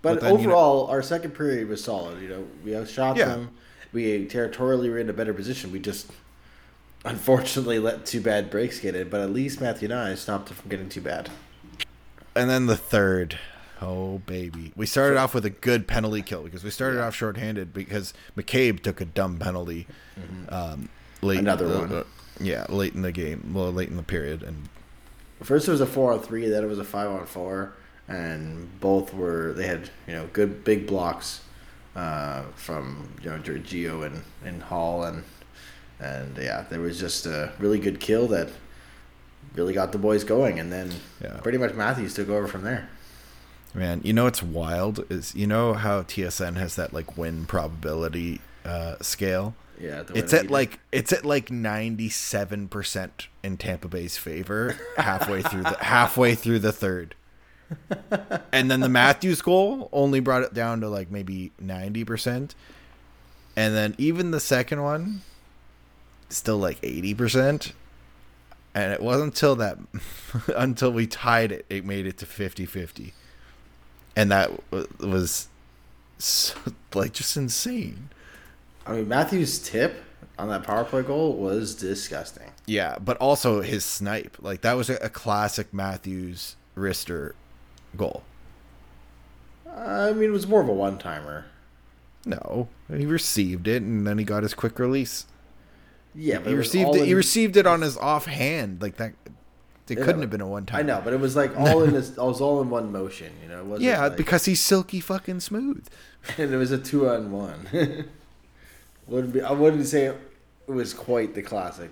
But 0.03 0.15
But, 0.15 0.21
then, 0.23 0.31
you 0.41 0.47
know- 0.47 0.53
overall, 0.55 0.87
our 0.89 1.03
second 1.03 1.33
period 1.33 1.69
was 1.69 1.83
solid. 1.85 2.21
You 2.23 2.29
know, 2.29 2.47
we 2.65 2.75
outshot 2.77 3.17
Yeah. 3.17 3.27
them. 3.27 3.51
We 3.93 4.25
territorially 4.27 4.89
were 4.89 4.99
in 4.99 5.11
a 5.11 5.13
better 5.13 5.35
position. 5.35 5.73
We 5.73 5.79
just 5.81 6.07
unfortunately 7.05 7.79
let 7.79 8.05
two 8.07 8.21
bad 8.21 8.51
breaks 8.51 8.79
get 8.81 8.95
in. 8.95 9.09
But 9.09 9.21
at 9.21 9.31
least 9.33 9.61
Matthew 9.61 9.89
Knies 9.89 10.19
stopped 10.19 10.51
it 10.51 10.55
from 10.55 10.71
getting 10.71 10.89
too 10.89 11.01
bad. 11.01 11.31
And 12.35 12.49
then 12.49 12.67
the 12.67 12.77
third, 12.77 13.39
oh 13.83 14.19
baby, 14.27 14.73
we 14.77 14.87
started 14.87 15.19
off 15.19 15.35
with 15.35 15.45
a 15.45 15.51
good 15.51 15.87
penalty 15.89 16.23
kill 16.23 16.43
because 16.45 16.63
we 16.63 16.71
started 16.71 17.01
off 17.01 17.15
shorthanded 17.15 17.73
because 17.73 18.15
McCabe 18.37 18.81
took 18.83 19.01
a 19.01 19.05
dumb 19.05 19.39
penalty. 19.39 19.87
Um, 20.49 20.89
late, 21.23 21.37
Mm-hmm. 21.39 21.47
Another 21.47 21.67
uh, 21.67 21.79
one. 21.81 21.93
uh, 21.93 22.05
yeah, 22.39 22.67
late 22.69 22.95
in 22.95 23.03
the 23.03 23.13
game, 23.13 23.51
well, 23.53 23.73
late 23.73 23.89
in 23.89 23.97
the 23.97 24.03
period, 24.03 24.43
and 24.43 24.69
First 25.43 25.69
it 25.69 25.71
was 25.71 25.81
a 25.81 25.87
four 25.87 26.13
on 26.13 26.21
three, 26.21 26.49
then 26.49 26.63
it 26.63 26.67
was 26.67 26.79
a 26.79 26.85
five 26.85 27.11
on 27.11 27.25
four, 27.27 27.73
and 28.11 28.69
both 28.81 29.15
were 29.15 29.53
they 29.55 29.67
had 29.67 29.89
you 30.07 30.13
know 30.15 30.29
good 30.33 30.65
big 30.65 30.87
blocks 30.87 31.41
uh, 31.97 32.43
from 32.57 33.09
you 33.23 33.31
know 33.31 33.39
Gio 33.39 34.05
and 34.05 34.23
and 34.45 34.63
Holl 34.65 35.05
and 35.05 35.25
and 36.01 36.37
yeah 36.37 36.65
there 36.69 36.81
was 36.81 36.99
just 37.01 37.25
a 37.27 37.53
really 37.59 37.79
good 37.79 38.01
kill 38.01 38.27
that 38.29 38.49
really 39.55 39.73
got 39.73 39.91
the 39.93 39.99
boys 39.99 40.23
going, 40.25 40.61
and 40.61 40.71
then 40.73 40.93
Yeah. 41.23 41.39
pretty 41.43 41.59
much 41.59 41.75
Matthews 41.75 42.15
took 42.15 42.29
over 42.29 42.47
from 42.47 42.63
there. 42.63 42.89
Man, 43.75 44.01
you 44.05 44.13
know 44.13 44.25
what's 44.25 44.43
wild 44.43 45.05
is 45.11 45.35
you 45.35 45.47
know 45.47 45.75
how 45.75 46.03
TSN 46.03 46.57
has 46.57 46.77
that 46.77 46.93
like 46.93 47.17
win 47.17 47.47
probability 47.47 48.41
uh, 48.65 48.97
scale. 49.01 49.55
Yeah, 49.81 50.03
It's 50.15 50.35
at 50.35 50.51
like 50.51 50.79
it's 50.93 51.11
at 51.13 51.25
like 51.25 51.51
ninety 51.51 52.11
seven 52.11 52.69
percent 52.69 53.29
in 53.43 53.57
Tampa 53.57 53.89
Bay's 53.89 54.19
favor 54.19 54.77
halfway 54.99 55.41
through 55.43 55.63
the 55.63 55.77
halfway 55.81 56.35
through 56.35 56.59
the 56.59 56.73
third. 56.73 57.15
And 58.53 58.71
then 58.71 58.81
the 58.81 58.89
Matthews 58.89 59.43
goal 59.43 59.89
only 59.93 60.21
brought 60.21 60.43
it 60.43 60.53
down 60.53 60.81
to 60.81 60.89
like 60.89 61.11
maybe 61.11 61.53
ninety 61.61 62.05
percent. 62.05 62.55
And 63.57 63.75
then 63.75 63.95
even 63.97 64.33
the 64.33 64.41
second 64.41 64.83
one 64.83 65.23
still 66.29 66.59
like 66.59 66.79
eighty 66.83 67.15
percent. 67.15 67.73
And 68.75 68.93
it 68.93 69.01
wasn't 69.01 69.33
until 69.35 69.57
that 69.57 69.79
until 70.57 70.93
we 70.93 71.07
tied 71.07 71.53
it, 71.53 71.67
it 71.69 71.85
made 71.85 72.07
it 72.07 72.19
to 72.19 72.27
50-50. 72.27 73.13
And 74.15 74.31
that 74.31 74.51
w- 74.71 74.89
was 75.01 75.49
so, 76.19 76.55
like 76.95 77.13
just 77.13 77.37
insane. 77.37 78.11
I 78.87 78.93
mean 78.93 79.09
Matthews' 79.09 79.59
tip 79.59 80.03
on 80.39 80.49
that 80.49 80.63
power 80.63 80.85
play 80.85 81.03
goal 81.03 81.35
was 81.35 81.75
disgusting. 81.75 82.51
Yeah, 82.67 82.97
but 83.01 83.17
also 83.19 83.61
his 83.61 83.85
snipe. 83.85 84.37
Like 84.41 84.61
that 84.63 84.75
was 84.75 84.91
a, 84.91 84.97
a 84.97 85.09
classic 85.09 85.73
Matthews 85.73 86.57
wrister 86.77 87.35
goal. 87.97 88.23
Uh, 89.67 90.09
I 90.11 90.13
mean 90.13 90.25
it 90.31 90.33
was 90.33 90.47
more 90.47 90.61
of 90.61 90.69
a 90.69 90.73
one 90.73 90.99
timer. 90.99 91.47
No, 92.27 92.69
he 92.95 93.07
received 93.07 93.67
it 93.67 93.83
and 93.83 94.07
then 94.07 94.19
he 94.19 94.25
got 94.25 94.43
his 94.43 94.55
quick 94.55 94.79
release. 94.79 95.27
Yeah, 96.15 96.39
but 96.39 96.49
He 96.49 96.53
it 96.55 96.57
received 96.57 96.95
it. 96.97 97.07
He 97.07 97.15
received 97.15 97.57
it 97.57 97.67
on 97.67 97.83
his 97.83 97.97
offhand. 97.97 98.83
Like 98.83 98.97
that. 98.97 99.13
It 99.89 99.99
Yeah, 99.99 100.05
couldn't 100.05 100.21
have 100.21 100.31
been 100.31 100.41
a 100.41 100.47
one 100.47 100.67
time. 100.67 100.79
I 100.79 100.83
know, 100.83 101.01
but 101.03 101.13
it 101.13 101.19
was 101.19 101.35
like 101.35 101.57
all 101.59 101.83
in 101.83 101.93
this. 101.93 102.17
I 102.17 102.23
was 102.23 102.41
all 102.41 102.61
in 102.63 102.71
one 102.71 102.93
motion. 102.93 103.33
You 103.43 103.49
know, 103.49 103.59
it 103.59 103.65
wasn't 103.65 103.89
Yeah, 103.89 104.03
like- 104.03 104.17
because 104.17 104.45
he's 104.45 104.61
silky 104.61 105.01
fucking 105.01 105.41
smooth. 105.41 105.85
and 106.39 106.53
it 106.53 106.57
was 106.57 106.71
a 106.71 106.79
two 106.79 107.09
on 107.09 107.33
one. 107.33 107.67
wouldn't 109.09 109.33
be. 109.33 109.43
I 109.43 109.51
wouldn't 109.53 109.87
say 109.87 110.07
it 110.07 110.17
was 110.67 110.95
quite 110.95 111.35
the 111.35 111.43
classic. 111.43 111.91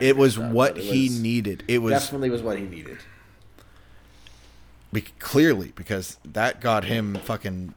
It 0.00 0.16
was 0.16 0.32
stuff, 0.34 0.52
what 0.52 0.76
he 0.76 1.08
needed. 1.08 1.62
It 1.68 1.78
was 1.78 1.92
Definitely 1.92 2.30
was 2.30 2.42
what 2.42 2.58
he 2.58 2.64
needed. 2.64 2.98
Be- 4.92 5.02
clearly 5.18 5.72
because 5.74 6.18
that 6.24 6.60
got 6.60 6.84
him 6.84 7.14
fucking. 7.16 7.74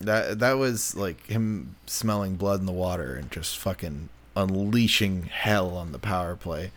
That 0.00 0.40
that 0.40 0.58
was 0.58 0.94
like 0.94 1.26
him 1.26 1.76
smelling 1.86 2.36
blood 2.36 2.60
in 2.60 2.66
the 2.66 2.72
water 2.72 3.14
and 3.14 3.30
just 3.30 3.56
fucking 3.56 4.10
unleashing 4.36 5.22
hell 5.24 5.76
on 5.76 5.92
the 5.92 5.98
power 5.98 6.36
play. 6.36 6.70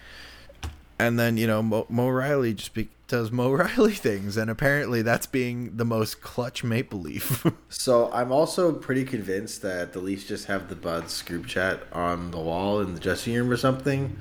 And 0.97 1.19
then 1.19 1.37
you 1.37 1.45
know 1.45 1.61
Mo, 1.61 1.85
Mo 1.89 2.07
Rielly 2.07 2.55
just 2.55 2.73
be, 2.73 2.89
does 3.07 3.31
Mo 3.31 3.51
Rielly 3.57 3.97
things, 3.97 4.37
and 4.37 4.49
apparently 4.49 5.01
that's 5.01 5.27
being 5.27 5.75
the 5.75 5.85
most 5.85 6.21
clutch 6.21 6.63
Maple 6.63 6.99
Leaf. 6.99 7.45
So 7.71 8.11
I'm 8.11 8.31
also 8.31 8.73
pretty 8.73 9.05
convinced 9.05 9.61
that 9.61 9.93
the 9.93 9.99
Leafs 9.99 10.25
just 10.25 10.47
have 10.47 10.69
the 10.69 10.75
Buds 10.75 11.21
group 11.21 11.45
chat 11.45 11.83
on 11.93 12.31
the 12.31 12.39
wall 12.39 12.81
in 12.81 12.93
the 12.95 12.99
dressing 12.99 13.33
room 13.35 13.49
or 13.49 13.57
something. 13.57 14.17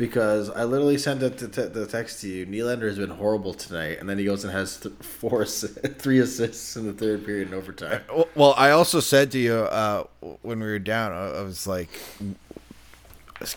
Because 0.00 0.48
I 0.48 0.64
literally 0.64 0.96
sent 0.96 1.22
it 1.22 1.36
to 1.38 1.48
te- 1.48 1.66
the 1.68 1.86
text 1.86 2.22
to 2.22 2.28
you. 2.28 2.46
Nylander 2.46 2.88
has 2.88 2.96
been 2.96 3.10
horrible 3.10 3.52
tonight, 3.52 3.98
and 4.00 4.08
then 4.08 4.16
he 4.16 4.24
goes 4.24 4.44
and 4.44 4.52
has 4.52 4.80
th- 4.80 4.94
four, 5.00 5.44
three 5.44 6.18
assists 6.20 6.74
in 6.74 6.86
the 6.86 6.94
third 6.94 7.26
period 7.26 7.48
in 7.48 7.54
overtime. 7.54 8.00
Well- 8.34 8.54
I 8.56 8.70
also 8.70 9.00
said 9.00 9.30
to 9.32 9.38
you 9.38 9.54
uh, 9.54 10.04
when 10.40 10.58
we 10.60 10.66
were 10.66 10.78
down, 10.78 11.12
I 11.12 11.42
was 11.42 11.66
like, 11.66 11.90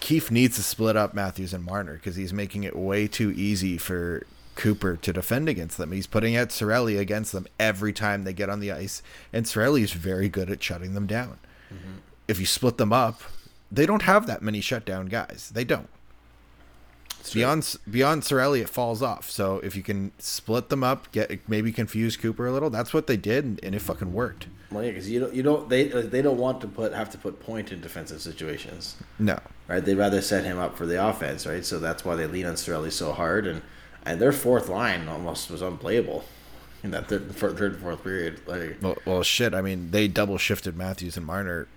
Keefe 0.01 0.31
needs 0.31 0.57
to 0.57 0.63
split 0.63 0.97
up 0.97 1.13
Matthews 1.13 1.53
and 1.53 1.63
Marner 1.63 1.93
because 1.93 2.17
he's 2.17 2.33
making 2.33 2.63
it 2.65 2.75
way 2.75 3.07
too 3.07 3.31
easy 3.31 3.77
for 3.77 4.25
Cooper 4.55 4.97
to 4.97 5.13
defend 5.13 5.47
against 5.47 5.77
them. 5.77 5.93
He's 5.93 6.07
putting 6.07 6.35
out 6.35 6.50
Cirelli 6.50 7.00
against 7.00 7.31
them 7.31 7.47
every 7.57 7.93
time 7.93 8.25
they 8.25 8.33
get 8.33 8.50
on 8.50 8.59
the 8.59 8.71
ice, 8.73 9.01
and 9.31 9.45
Cirelli 9.45 9.81
is 9.81 9.93
very 9.93 10.27
good 10.27 10.50
at 10.50 10.62
shutting 10.62 10.93
them 10.93 11.07
down. 11.07 11.39
If 12.27 12.39
you 12.39 12.45
split 12.45 12.77
them 12.77 12.91
up, 12.91 13.21
they 13.71 13.85
don't 13.85 14.01
have 14.03 14.27
that 14.27 14.41
many 14.41 14.59
shutdown 14.59 15.05
guys. 15.07 15.50
They 15.53 15.63
don't. 15.63 15.88
Beyond 17.32 17.77
beyond 17.89 18.24
Cirelli, 18.24 18.62
it 18.62 18.70
falls 18.70 19.01
off. 19.01 19.30
So 19.30 19.60
if 19.60 19.75
you 19.75 19.84
can 19.84 20.12
split 20.18 20.70
them 20.70 20.84
up, 20.84 21.12
get 21.12 21.48
maybe 21.48 21.72
confuse 21.72 22.18
Cooper 22.18 22.48
a 22.48 22.51
little. 22.51 22.70
That's 22.70 22.94
what 22.94 23.08
they 23.08 23.18
did, 23.18 23.60
and, 23.63 23.75
it 23.75 23.80
fucking 23.80 24.13
worked. 24.13 24.48
Well, 24.72 24.84
yeah, 24.84 24.89
because 24.89 25.10
you 25.10 25.20
don't, 25.20 25.34
you 25.34 25.44
don't, 25.44 25.70
they, 25.70 25.84
they 25.86 26.24
don't 26.24 26.38
want 26.38 26.60
to 26.62 26.68
put 26.68 26.94
have 26.94 27.12
to 27.12 27.18
put 27.18 27.39
point 27.39 27.72
in 27.72 27.80
defensive 27.80 28.22
situations, 28.22 28.96
No, 29.20 29.39
right? 29.68 29.84
They'd 29.86 29.96
rather 29.96 30.22
set 30.22 30.44
him 30.44 30.58
up 30.58 30.75
for 30.75 30.88
the 30.88 31.06
offense, 31.06 31.46
right? 31.46 31.63
So 31.63 31.77
that's 31.80 32.03
why 32.03 32.15
they 32.15 32.25
lean 32.25 32.48
on 32.48 32.56
Cirelli 32.56 32.92
so 32.92 33.12
hard, 33.12 33.46
and 33.46 33.62
and 34.06 34.20
their 34.20 34.32
fourth 34.32 34.70
line 34.70 35.08
almost 35.08 35.51
was 35.51 35.62
unplayable 35.62 36.25
in 36.84 36.92
that 36.92 37.08
third, 37.08 37.32
third 37.36 37.74
and 37.74 37.82
fourth 37.82 38.03
period. 38.03 38.42
Like, 38.46 38.77
well, 38.82 38.98
well, 39.06 39.24
shit. 39.24 39.53
I 39.53 39.62
mean, 39.62 39.92
they 39.92 40.08
double 40.08 40.38
shifted 40.38 40.75
Matthews 40.75 41.18
and 41.18 41.25
Marner 41.25 41.68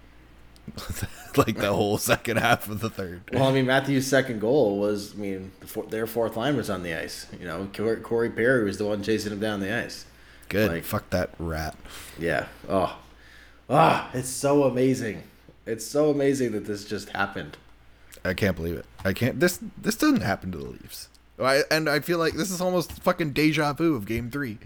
like 1.37 1.56
the 1.56 1.73
whole 1.73 1.99
second 1.99 2.38
half 2.38 2.68
of 2.68 2.80
the 2.80 2.90
third. 2.90 3.23
well, 3.32 3.44
I 3.49 3.52
mean, 3.52 3.66
Matthews' 3.66 4.06
second 4.06 4.40
goal 4.40 4.78
was, 4.78 5.14
I 5.14 5.18
mean, 5.18 5.52
the 5.61 5.66
four, 5.66 5.85
their 5.87 6.06
fourth 6.06 6.37
line 6.37 6.56
was 6.56 6.70
on 6.70 6.82
the 6.82 6.94
ice. 6.94 7.26
You 7.38 7.46
know, 7.46 7.68
Corey, 7.75 7.96
Corey 7.96 8.30
Perry 8.30 8.64
was 8.64 8.78
the 8.78 8.87
one 8.87 9.02
chasing 9.02 9.32
him 9.32 9.40
down 9.40 9.61
the 9.61 9.75
ice. 9.75 10.04
Good. 10.49 10.70
like- 10.70 10.85
Fuck 10.85 11.11
that 11.11 11.30
rat. 11.38 11.76
Yeah. 12.18 12.46
Oh, 12.68 12.99
ah, 13.68 14.11
it's 14.14 14.28
so 14.28 14.64
amazing. 14.64 15.23
It's 15.66 15.85
so 15.85 16.11
amazing 16.11 16.52
that 16.52 16.66
this 16.66 16.85
just 16.85 17.08
happened. 17.11 17.56
I 18.25 18.35
can't 18.35 18.56
believe 18.56 18.76
it. 18.76 18.87
I 19.04 19.12
can't. 19.12 19.38
This 19.40 19.61
this 19.76 19.94
doesn't 19.96 20.23
happen 20.23 20.50
to 20.52 20.58
the 20.58 20.64
Leafs. 20.64 21.08
I, 21.38 21.62
and 21.70 21.88
I 21.88 22.00
feel 22.00 22.18
like 22.18 22.35
this 22.35 22.50
is 22.50 22.61
almost 22.61 22.92
fucking 23.02 23.32
deja 23.32 23.73
vu 23.73 23.94
of 23.94 24.06
Game 24.06 24.30
Three, 24.30 24.58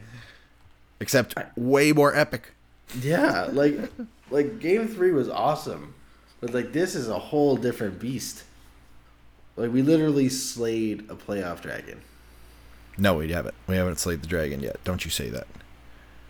except 1.00 1.34
way 1.56 1.92
more 1.92 2.14
epic. 2.14 2.52
Yeah, 3.00 3.48
like 3.52 3.76
like 4.30 4.58
game 4.58 4.88
three 4.88 5.12
was 5.12 5.28
awesome, 5.28 5.94
but 6.40 6.52
like 6.54 6.72
this 6.72 6.94
is 6.94 7.08
a 7.08 7.18
whole 7.18 7.56
different 7.56 7.98
beast. 7.98 8.44
Like 9.56 9.72
we 9.72 9.82
literally 9.82 10.28
slayed 10.28 11.00
a 11.10 11.14
playoff 11.14 11.60
dragon. 11.62 12.00
No, 12.96 13.14
we 13.14 13.30
haven't. 13.32 13.54
We 13.66 13.76
haven't 13.76 13.98
slayed 13.98 14.22
the 14.22 14.26
dragon 14.26 14.60
yet. 14.60 14.82
Don't 14.84 15.04
you 15.04 15.10
say 15.10 15.28
that. 15.30 15.46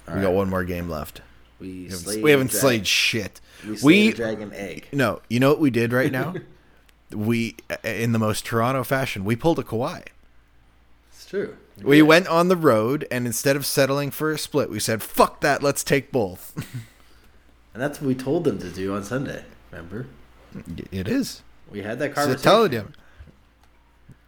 All 0.08 0.14
we 0.14 0.20
right. 0.20 0.22
got 0.26 0.32
one 0.34 0.50
more 0.50 0.64
game 0.64 0.88
left. 0.88 1.20
We 1.58 1.68
We 1.68 1.82
haven't, 1.84 1.98
slayed. 1.98 2.22
we 2.22 2.30
haven't 2.30 2.52
slayed 2.52 2.86
shit. 2.86 3.40
We 3.66 3.76
slayed 3.76 3.84
We 3.84 4.12
dragon 4.12 4.52
egg. 4.54 4.88
no. 4.92 5.20
You 5.28 5.40
know 5.40 5.50
what 5.50 5.60
we 5.60 5.70
did 5.70 5.92
right 5.92 6.10
now? 6.12 6.34
we, 7.14 7.56
in 7.84 8.12
the 8.12 8.18
most 8.18 8.46
Toronto 8.46 8.82
fashion, 8.84 9.24
we 9.24 9.36
pulled 9.36 9.58
a 9.58 9.62
Kawhi. 9.62 10.04
It's 11.12 11.26
true. 11.26 11.56
We 11.82 12.02
went 12.02 12.28
on 12.28 12.48
the 12.48 12.56
road, 12.56 13.06
and 13.10 13.26
instead 13.26 13.56
of 13.56 13.64
settling 13.66 14.10
for 14.10 14.30
a 14.32 14.38
split, 14.38 14.68
we 14.70 14.78
said, 14.80 15.02
"Fuck 15.02 15.40
that, 15.40 15.62
let's 15.62 15.82
take 15.82 16.12
both." 16.12 16.54
and 17.80 17.88
that's 17.88 17.98
what 17.98 18.08
we 18.08 18.14
told 18.14 18.44
them 18.44 18.58
to 18.58 18.68
do 18.68 18.94
on 18.94 19.02
Sunday. 19.02 19.42
Remember, 19.72 20.06
it 20.92 21.08
is. 21.08 21.42
we 21.70 21.80
had 21.80 21.98
that 22.00 22.10
So 22.10 22.14
conversation. 22.26 22.42
telling 22.42 22.72
you. 22.74 22.88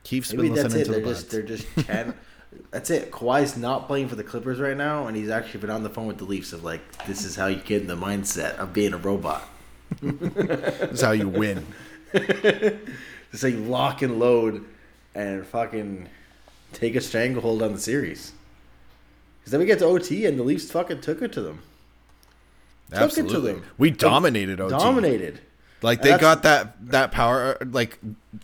Keefe's 0.04 0.32
Maybe 0.32 0.48
been 0.48 0.54
that's 0.56 0.74
listening 0.74 0.80
it. 0.80 0.84
to 0.86 0.90
They're 0.92 1.00
the 1.02 1.06
just 1.10 1.30
they're 1.30 1.42
just 1.42 1.86
chan- 1.86 2.14
That's 2.70 2.88
it. 2.88 3.10
Kawhi's 3.10 3.58
not 3.58 3.86
playing 3.86 4.08
for 4.08 4.16
the 4.16 4.24
Clippers 4.24 4.58
right 4.58 4.76
now, 4.76 5.06
and 5.06 5.14
he's 5.16 5.28
actually 5.28 5.60
been 5.60 5.68
on 5.70 5.82
the 5.82 5.90
phone 5.90 6.06
with 6.06 6.16
the 6.16 6.24
Leafs 6.24 6.54
of 6.54 6.64
like, 6.64 6.80
this 7.06 7.24
is 7.26 7.36
how 7.36 7.46
you 7.46 7.56
get 7.56 7.82
in 7.82 7.88
the 7.88 7.96
mindset 7.96 8.56
of 8.56 8.72
being 8.72 8.94
a 8.94 8.98
robot. 8.98 9.46
This 10.00 10.90
is 10.92 11.00
how 11.02 11.10
you 11.12 11.28
win. 11.28 11.66
Just 12.14 13.42
like 13.44 13.54
lock 13.58 14.00
and 14.00 14.18
load 14.18 14.64
and 15.14 15.46
fucking 15.46 16.08
take 16.72 16.94
a 16.96 17.00
stranglehold 17.02 17.62
on 17.62 17.74
the 17.74 17.80
series. 17.80 18.32
Because 19.40 19.50
then 19.52 19.60
we 19.60 19.66
get 19.66 19.78
to 19.80 19.84
OT 19.84 20.24
and 20.24 20.38
the 20.38 20.42
Leafs 20.42 20.70
fucking 20.70 21.02
took 21.02 21.20
it 21.20 21.32
to 21.34 21.42
them. 21.42 21.60
Took 22.92 23.10
it 23.10 23.14
to 23.14 23.20
Absolutely. 23.22 23.52
them. 23.54 23.64
We 23.78 23.90
dominated 23.90 24.60
OT. 24.60 24.70
Dominated. 24.70 25.40
Like 25.82 26.02
they 26.02 26.16
got 26.16 26.42
that 26.44 26.74
that 26.90 27.10
power. 27.12 27.58
Like 27.64 27.98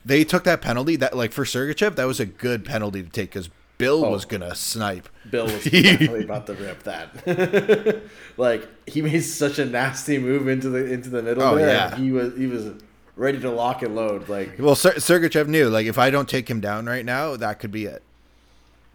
they 0.04 0.24
took 0.24 0.44
that 0.44 0.60
penalty. 0.60 0.96
That 0.96 1.16
like 1.16 1.32
for 1.32 1.44
Sergachev, 1.44 1.94
that 1.96 2.04
was 2.06 2.18
a 2.20 2.26
good 2.26 2.64
penalty 2.64 3.02
to 3.02 3.08
take 3.08 3.30
because 3.30 3.48
Bill 3.78 4.04
Oh. 4.04 4.10
was 4.10 4.24
gonna 4.24 4.56
snipe. 4.56 5.08
Bill 5.30 5.44
was 5.46 5.62
definitely 5.64 6.24
about 6.24 6.46
to 6.48 6.54
rip 6.54 6.82
that. 6.82 8.02
like 8.36 8.66
he 8.88 9.02
made 9.02 9.20
such 9.20 9.58
a 9.60 9.64
nasty 9.64 10.18
move 10.18 10.48
into 10.48 10.68
the 10.68 10.84
into 10.92 11.10
the 11.10 11.22
middle 11.22 11.42
Oh, 11.44 11.54
there. 11.56 11.68
yeah. 11.68 11.94
He 11.96 12.10
was 12.10 12.36
he 12.36 12.46
was 12.48 12.72
ready 13.14 13.38
to 13.40 13.50
lock 13.50 13.82
and 13.82 13.94
load. 13.94 14.28
Like 14.28 14.56
Well, 14.58 14.74
Ser- 14.74 14.94
Sergachev 14.94 15.46
knew 15.46 15.68
like 15.68 15.87
if 15.87 15.96
I 15.96 16.11
don't 16.11 16.28
take 16.28 16.50
him 16.50 16.61
down 16.61 16.87
right 16.87 17.04
now, 17.04 17.37
that 17.37 17.61
could 17.61 17.70
be 17.70 17.84
it. 17.84 18.02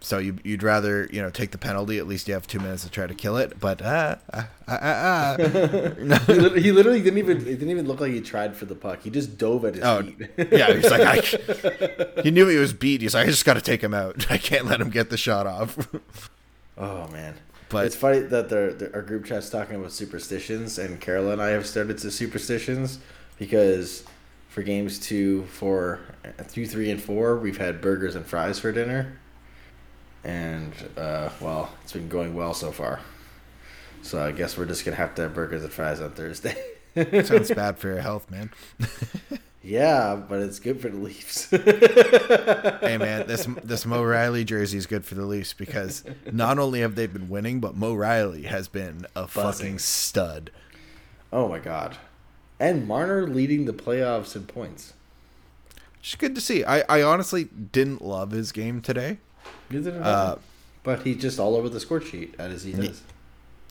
So 0.05 0.17
you 0.17 0.37
you'd 0.43 0.63
rather 0.63 1.07
you 1.13 1.21
know 1.21 1.29
take 1.29 1.51
the 1.51 1.57
penalty. 1.57 1.97
At 1.97 2.07
least 2.07 2.27
you 2.27 2.33
have 2.33 2.45
two 2.45 2.59
minutes 2.59 2.83
to 2.83 2.89
try 2.91 3.07
to 3.07 3.13
kill 3.13 3.37
it. 3.37 3.57
But 3.57 3.81
ah 3.81 4.17
ah 4.33 4.49
ah 4.67 4.77
ah. 4.81 5.35
he, 5.39 6.33
lit- 6.33 6.57
he 6.61 6.71
literally 6.73 7.01
didn't 7.01 7.19
even 7.19 7.37
it 7.37 7.45
didn't 7.45 7.69
even 7.69 7.87
look 7.87 8.01
like 8.01 8.11
he 8.11 8.19
tried 8.19 8.55
for 8.57 8.65
the 8.65 8.75
puck. 8.75 9.01
He 9.01 9.09
just 9.09 9.37
dove 9.37 9.63
at 9.63 9.75
his 9.75 9.83
Oh, 9.85 10.03
feet. 10.03 10.29
yeah, 10.51 10.73
he's 10.73 10.91
like, 10.91 11.01
I, 11.01 12.21
he 12.21 12.31
knew 12.31 12.47
he 12.47 12.57
was 12.57 12.73
beat. 12.73 13.01
He's 13.01 13.13
like, 13.15 13.27
I 13.27 13.29
just 13.29 13.45
got 13.45 13.53
to 13.53 13.61
take 13.61 13.81
him 13.81 13.93
out. 13.93 14.25
I 14.29 14.37
can't 14.37 14.65
let 14.65 14.81
him 14.81 14.89
get 14.89 15.09
the 15.09 15.17
shot 15.17 15.47
off. 15.47 15.87
Oh 16.77 17.07
man. 17.09 17.35
But- 17.69 17.85
it's 17.85 17.95
funny 17.95 18.19
that 18.19 18.49
they're, 18.49 18.73
they're- 18.73 18.91
our 18.95 19.03
group 19.03 19.25
chat's 19.25 19.49
talking 19.49 19.75
about 19.75 19.91
superstitions, 19.91 20.77
and 20.79 20.99
Carol 20.99 21.29
and 21.31 21.41
I 21.41 21.49
have 21.49 21.65
started 21.67 21.97
to 21.99 22.09
superstitions 22.11 22.99
because 23.39 24.03
for 24.49 24.63
games 24.63 24.99
two, 24.99 25.43
four, 25.45 25.99
uh, 26.25 26.43
two, 26.51 26.65
three, 26.65 26.89
and 26.91 27.01
four, 27.01 27.37
we've 27.37 27.57
had 27.57 27.79
burgers 27.79 28.15
and 28.15 28.25
fries 28.25 28.57
for 28.59 28.71
dinner, 28.71 29.19
and 30.23 30.73
uh, 30.97 31.29
well, 31.41 31.71
it's 31.83 31.93
been 31.93 32.09
going 32.09 32.33
well 32.33 32.53
so 32.53 32.71
far. 32.71 32.99
So 34.01 34.21
I 34.21 34.31
guess 34.31 34.57
we're 34.57 34.65
just 34.65 34.83
gonna 34.85 34.97
have 34.97 35.15
to 35.15 35.23
have 35.23 35.33
burgers 35.33 35.63
and 35.63 35.71
fries 35.71 36.01
on 36.01 36.11
Thursday. 36.11 36.55
Sounds 37.23 37.51
bad 37.55 37.77
for 37.77 37.87
your 37.87 38.01
health, 38.01 38.29
man. 38.29 38.51
yeah, 39.63 40.15
but 40.15 40.39
it's 40.41 40.59
good 40.59 40.81
for 40.81 40.89
the 40.89 40.97
Leafs. 40.97 41.49
hey 41.49 42.97
man, 42.97 43.27
this 43.27 43.47
this 43.63 43.85
Mo 43.85 44.01
Rielly 44.03 44.45
jersey 44.45 44.77
is 44.77 44.85
good 44.85 45.05
for 45.05 45.15
the 45.15 45.25
Leafs 45.25 45.53
because 45.53 46.03
not 46.31 46.59
only 46.59 46.81
have 46.81 46.95
they 46.95 47.07
been 47.07 47.29
winning, 47.29 47.59
but 47.59 47.75
Mo 47.75 47.95
Rielly 47.95 48.45
has 48.45 48.67
been 48.67 49.05
a 49.15 49.21
Buzzing. 49.23 49.33
fucking 49.67 49.79
stud. 49.79 50.51
oh 51.31 51.47
my 51.47 51.59
god, 51.59 51.97
and 52.59 52.87
Marner 52.87 53.25
leading 53.27 53.65
the 53.65 53.73
playoffs 53.73 54.35
in 54.35 54.43
points. 54.45 54.93
It's 55.99 56.15
good 56.15 56.35
to 56.35 56.41
see. 56.41 56.65
I, 56.65 56.81
I 56.89 57.01
honestly 57.01 57.45
didn't 57.45 58.01
love 58.01 58.31
his 58.31 58.51
game 58.51 58.81
today. 58.81 59.19
Neither 59.69 59.91
did 59.91 60.01
I. 60.01 60.05
Uh, 60.05 60.35
But 60.83 61.03
he's 61.03 61.21
just 61.21 61.39
all 61.39 61.55
over 61.55 61.69
the 61.69 61.79
score 61.79 62.01
sheet 62.01 62.35
as 62.37 62.63
he 62.63 62.73
does. 62.73 63.01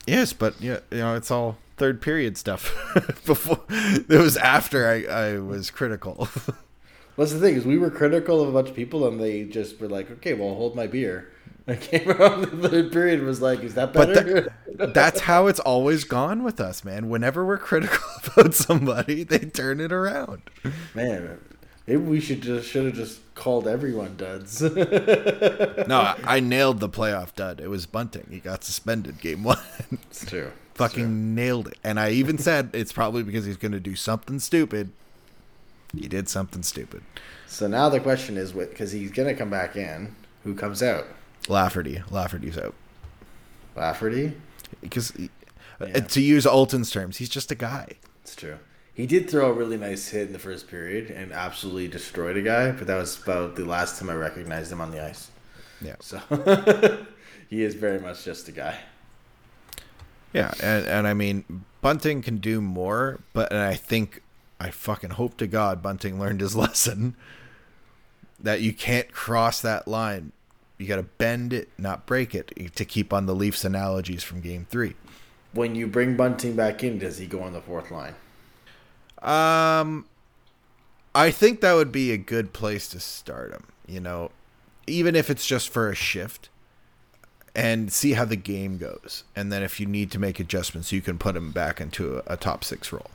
Yes, 0.07 0.33
but 0.33 0.59
yeah, 0.59 0.79
you 0.91 0.97
know, 0.97 1.15
it's 1.15 1.31
all 1.31 1.57
third 1.77 2.01
period 2.01 2.37
stuff. 2.37 2.73
Before 3.25 3.59
it 3.69 4.19
was 4.19 4.35
after 4.37 4.87
I, 4.87 5.03
I 5.03 5.37
was 5.39 5.69
critical. 5.71 6.27
What's 7.15 7.31
the 7.31 7.39
thing 7.39 7.55
is 7.55 7.65
we 7.65 7.77
were 7.77 7.91
critical 7.91 8.41
of 8.41 8.49
a 8.49 8.51
bunch 8.51 8.69
of 8.69 8.75
people 8.75 9.07
and 9.07 9.19
they 9.19 9.43
just 9.43 9.79
were 9.79 9.87
like, 9.87 10.09
okay, 10.11 10.33
well, 10.33 10.55
hold 10.55 10.75
my 10.75 10.87
beer. 10.87 11.29
I 11.67 11.75
came 11.75 12.09
around 12.09 12.41
the 12.41 12.67
third 12.67 12.91
period 12.91 13.19
and 13.19 13.27
was 13.27 13.41
like, 13.41 13.61
is 13.61 13.75
that 13.75 13.93
But 13.93 14.13
better? 14.13 14.53
That's 14.73 15.21
how 15.21 15.47
it's 15.47 15.61
always 15.61 16.03
gone 16.03 16.43
with 16.43 16.59
us, 16.59 16.83
man. 16.83 17.07
Whenever 17.07 17.45
we're 17.45 17.57
critical 17.59 18.03
about 18.25 18.53
somebody, 18.55 19.23
they 19.23 19.39
turn 19.39 19.79
it 19.79 19.91
around. 19.93 20.41
Man, 20.93 21.39
maybe 21.87 22.01
we 22.01 22.19
should 22.19 22.41
just 22.41 22.67
should 22.69 22.85
have 22.85 22.95
just 22.95 23.19
called 23.35 23.67
everyone 23.67 24.15
duds. 24.17 24.61
No, 25.87 25.99
I, 25.99 26.17
I 26.23 26.39
nailed 26.39 26.79
the 26.79 26.89
playoff 26.89 27.35
dud. 27.35 27.59
It 27.59 27.67
was 27.69 27.85
Bunting. 27.85 28.27
He 28.29 28.39
got 28.39 28.63
suspended 28.63 29.19
game 29.19 29.43
one. 29.43 29.59
it's 29.91 30.25
true. 30.25 30.51
Fucking 30.75 31.35
nailed 31.35 31.67
it. 31.67 31.77
And 31.83 31.99
I 31.99 32.11
even 32.11 32.37
said 32.37 32.69
it's 32.73 32.91
probably 32.93 33.21
because 33.23 33.45
he's 33.45 33.57
going 33.57 33.73
to 33.73 33.79
do 33.79 33.95
something 33.95 34.39
stupid. 34.39 34.91
He 35.95 36.07
did 36.07 36.27
something 36.29 36.63
stupid. 36.63 37.03
So 37.47 37.67
now 37.67 37.89
the 37.89 37.99
question 37.99 38.37
is, 38.37 38.53
because 38.53 38.91
he's 38.91 39.11
gonna 39.11 39.35
come 39.35 39.51
back 39.51 39.75
in, 39.75 40.15
who 40.43 40.55
comes 40.55 40.81
out? 40.81 41.05
Lafferty. 41.47 42.01
Lafferty's 42.09 42.57
out. 42.57 42.73
Lafferty. 43.75 44.33
Because, 44.81 45.11
uh, 45.15 45.27
Yeah. 45.85 45.99
to 45.99 46.21
use 46.21 46.47
Alton's 46.47 46.89
terms, 46.89 47.17
he's 47.17 47.29
just 47.29 47.51
a 47.51 47.55
guy. 47.55 47.97
It's 48.23 48.35
true. 48.35 48.57
He 48.93 49.07
did 49.07 49.29
throw 49.29 49.49
a 49.49 49.53
really 49.53 49.77
nice 49.77 50.09
hit 50.09 50.27
in 50.27 50.33
the 50.33 50.39
first 50.39 50.67
period 50.67 51.09
and 51.09 51.31
absolutely 51.31 51.87
destroyed 51.87 52.37
a 52.37 52.43
guy, 52.43 52.71
but 52.71 52.85
that 52.87 52.97
was 52.97 53.21
about 53.21 53.55
the 53.55 53.65
last 53.65 53.99
time 53.99 54.09
I 54.09 54.13
recognized 54.13 54.71
him 54.71 54.81
on 54.81 54.91
the 54.91 55.03
ice. 55.03 55.31
Yeah. 55.81 55.95
So 55.99 56.19
he 57.49 57.63
is 57.63 57.73
very 57.73 57.99
much 57.99 58.23
just 58.23 58.47
a 58.49 58.51
guy. 58.51 58.77
Yeah, 60.31 60.53
and, 60.61 60.85
and 60.85 61.07
I 61.07 61.13
mean, 61.13 61.65
Bunting 61.81 62.21
can 62.21 62.37
do 62.37 62.61
more, 62.61 63.19
but 63.33 63.51
and 63.51 63.61
I 63.61 63.75
think, 63.75 64.21
I 64.59 64.69
fucking 64.69 65.11
hope 65.11 65.37
to 65.37 65.47
God 65.47 65.81
Bunting 65.81 66.19
learned 66.19 66.41
his 66.41 66.55
lesson 66.55 67.15
that 68.39 68.61
you 68.61 68.73
can't 68.73 69.11
cross 69.11 69.61
that 69.61 69.87
line. 69.87 70.33
You 70.77 70.87
got 70.87 70.97
to 70.97 71.03
bend 71.03 71.53
it, 71.53 71.69
not 71.77 72.05
break 72.05 72.35
it, 72.35 72.75
to 72.75 72.85
keep 72.85 73.11
on 73.11 73.25
the 73.25 73.35
Leafs 73.35 73.65
analogies 73.65 74.23
from 74.23 74.41
game 74.41 74.67
three. 74.69 74.95
When 75.53 75.75
you 75.75 75.87
bring 75.87 76.15
Bunting 76.15 76.55
back 76.55 76.83
in, 76.83 76.99
does 76.99 77.17
he 77.17 77.25
go 77.25 77.41
on 77.41 77.53
the 77.53 77.61
fourth 77.61 77.89
line? 77.89 78.15
Um, 79.23 80.05
I 81.15 81.31
think 81.31 81.61
that 81.61 81.73
would 81.73 81.91
be 81.91 82.11
a 82.11 82.17
good 82.17 82.53
place 82.53 82.87
to 82.89 82.99
start 82.99 83.51
him. 83.51 83.63
You 83.87 83.99
know, 83.99 84.31
even 84.87 85.15
if 85.15 85.29
it's 85.29 85.45
just 85.45 85.69
for 85.69 85.89
a 85.89 85.95
shift, 85.95 86.49
and 87.55 87.93
see 87.93 88.13
how 88.13 88.25
the 88.25 88.35
game 88.35 88.77
goes, 88.77 89.23
and 89.35 89.51
then 89.51 89.61
if 89.61 89.79
you 89.79 89.85
need 89.85 90.11
to 90.11 90.19
make 90.19 90.39
adjustments, 90.39 90.91
you 90.91 91.01
can 91.01 91.17
put 91.17 91.35
him 91.35 91.51
back 91.51 91.79
into 91.79 92.17
a, 92.17 92.33
a 92.33 92.37
top 92.37 92.63
six 92.63 92.91
role. 92.91 93.11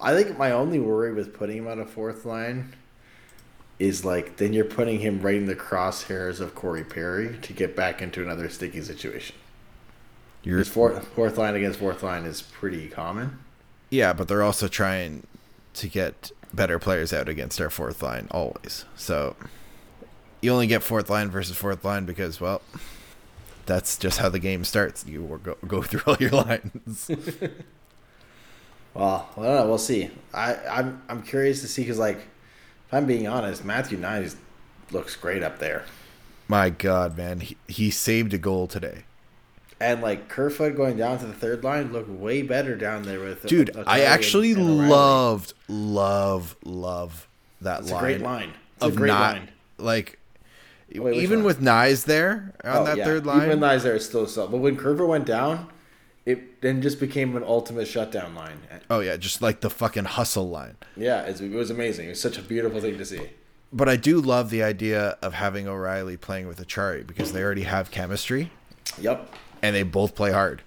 I 0.00 0.14
think 0.14 0.38
my 0.38 0.50
only 0.50 0.78
worry 0.78 1.12
with 1.12 1.34
putting 1.34 1.58
him 1.58 1.68
on 1.68 1.78
a 1.78 1.86
fourth 1.86 2.24
line 2.24 2.74
is 3.78 4.04
like 4.04 4.36
then 4.38 4.52
you're 4.52 4.64
putting 4.64 5.00
him 5.00 5.20
right 5.20 5.36
in 5.36 5.46
the 5.46 5.56
crosshairs 5.56 6.40
of 6.40 6.54
Corey 6.54 6.84
Perry 6.84 7.36
to 7.42 7.52
get 7.52 7.76
back 7.76 8.00
into 8.00 8.22
another 8.22 8.48
sticky 8.48 8.82
situation. 8.82 9.36
You're, 10.42 10.64
fourth 10.64 11.06
fourth 11.08 11.36
line 11.36 11.56
against 11.56 11.78
fourth 11.78 12.02
line 12.02 12.24
is 12.24 12.40
pretty 12.40 12.88
common. 12.88 13.38
Yeah, 13.90 14.12
but 14.12 14.28
they're 14.28 14.42
also 14.42 14.68
trying 14.68 15.26
to 15.74 15.88
get 15.88 16.30
better 16.52 16.78
players 16.78 17.12
out 17.12 17.28
against 17.28 17.60
our 17.60 17.70
fourth 17.70 18.02
line 18.02 18.28
always. 18.30 18.84
So 18.96 19.36
you 20.40 20.52
only 20.52 20.66
get 20.66 20.82
fourth 20.82 21.10
line 21.10 21.30
versus 21.30 21.56
fourth 21.56 21.84
line 21.84 22.04
because, 22.06 22.40
well, 22.40 22.62
that's 23.66 23.98
just 23.98 24.18
how 24.18 24.28
the 24.28 24.38
game 24.38 24.64
starts. 24.64 25.04
You 25.06 25.40
go, 25.42 25.56
go 25.66 25.82
through 25.82 26.02
all 26.06 26.16
your 26.18 26.30
lines. 26.44 27.10
Well, 28.94 29.28
I 29.36 29.42
don't 29.42 29.54
know. 29.54 29.66
We'll 29.66 29.78
see. 29.78 30.10
I, 30.32 30.56
I'm 30.66 31.02
I'm 31.08 31.22
curious 31.22 31.60
to 31.60 31.68
see 31.68 31.82
because, 31.82 31.98
like, 31.98 32.16
if 32.16 32.94
I'm 32.94 33.06
being 33.06 33.26
honest, 33.28 33.64
Matthew 33.64 33.98
Knies 33.98 34.36
looks 34.90 35.16
great 35.16 35.42
up 35.42 35.58
there, 35.58 35.84
My 36.48 36.70
God, 36.70 37.16
man, 37.16 37.40
he, 37.40 37.56
he 37.68 37.90
saved 37.90 38.32
a 38.32 38.38
goal 38.38 38.66
today. 38.66 39.04
And 39.78 40.00
like 40.00 40.28
Kerfoot 40.28 40.74
going 40.76 40.96
down 40.96 41.18
to 41.18 41.26
the 41.26 41.34
third 41.34 41.62
line 41.62 41.92
looked 41.92 42.08
way 42.08 42.40
better 42.42 42.76
down 42.76 43.02
there 43.02 43.20
with. 43.20 43.44
Dude, 43.46 43.70
I 43.86 44.00
actually 44.02 44.52
and- 44.52 44.60
and 44.62 44.88
loved, 44.88 45.52
love, 45.68 46.56
love 46.64 47.28
that 47.60 47.80
It's 47.80 47.90
a 47.90 47.94
line. 47.94 48.02
great 48.02 48.20
line. 48.22 48.52
It's 48.76 48.84
a 48.84 48.88
of 48.88 48.96
great 48.96 49.08
not 49.08 49.34
line. 49.34 49.48
like 49.78 50.18
which 50.94 51.16
even 51.16 51.42
with 51.44 51.60
Knies 51.60 52.04
there 52.04 52.54
on 52.64 52.76
Oh, 52.76 52.84
that 52.84 52.96
yeah. 52.98 53.04
third 53.04 53.26
line. 53.26 53.46
Even 53.46 53.60
Knies 53.60 53.82
there, 53.82 53.94
it's 53.96 54.06
still 54.06 54.26
so. 54.26 54.46
But 54.46 54.58
when 54.58 54.76
Kerfoot 54.76 55.08
went 55.08 55.26
down, 55.26 55.68
it 56.24 56.60
then 56.62 56.80
just 56.80 56.98
became 57.00 57.36
an 57.36 57.42
ultimate 57.44 57.86
shutdown 57.86 58.34
line. 58.34 58.60
oh 58.88 59.00
yeah, 59.00 59.16
just 59.16 59.42
like 59.42 59.60
the 59.60 59.70
fucking 59.70 60.04
hustle 60.04 60.48
line. 60.48 60.76
Yeah, 60.96 61.22
it 61.22 61.40
was 61.52 61.70
amazing. 61.70 62.06
It 62.06 62.10
was 62.10 62.20
such 62.20 62.38
a 62.38 62.42
beautiful 62.42 62.80
thing 62.80 62.96
to 62.98 63.04
see. 63.04 63.20
But 63.72 63.88
I 63.90 63.96
do 63.96 64.20
love 64.20 64.48
the 64.50 64.62
idea 64.62 65.18
of 65.20 65.34
having 65.34 65.66
O'Reilly 65.68 66.16
playing 66.16 66.46
with 66.46 66.64
Acciari 66.66 67.06
because 67.06 67.32
they 67.32 67.42
already 67.42 67.64
have 67.64 67.90
chemistry 67.90 68.50
Yep. 69.00 69.28
And 69.66 69.74
they 69.74 69.82
both 69.82 70.14
play 70.14 70.30
hard. 70.30 70.62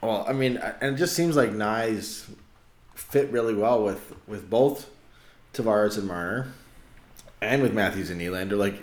Well, 0.00 0.24
I 0.26 0.32
mean, 0.32 0.56
and 0.56 0.96
it 0.96 0.98
just 0.98 1.14
seems 1.14 1.36
like 1.36 1.50
Knies 1.50 2.28
fit 2.96 3.30
really 3.30 3.54
well 3.54 3.84
with 3.84 4.12
with 4.26 4.50
both 4.50 4.90
Tavares 5.54 5.96
and 5.96 6.08
Marner, 6.08 6.48
and 7.40 7.62
with 7.62 7.72
Matthews 7.72 8.10
and 8.10 8.20
Nylander. 8.20 8.58
Like 8.58 8.74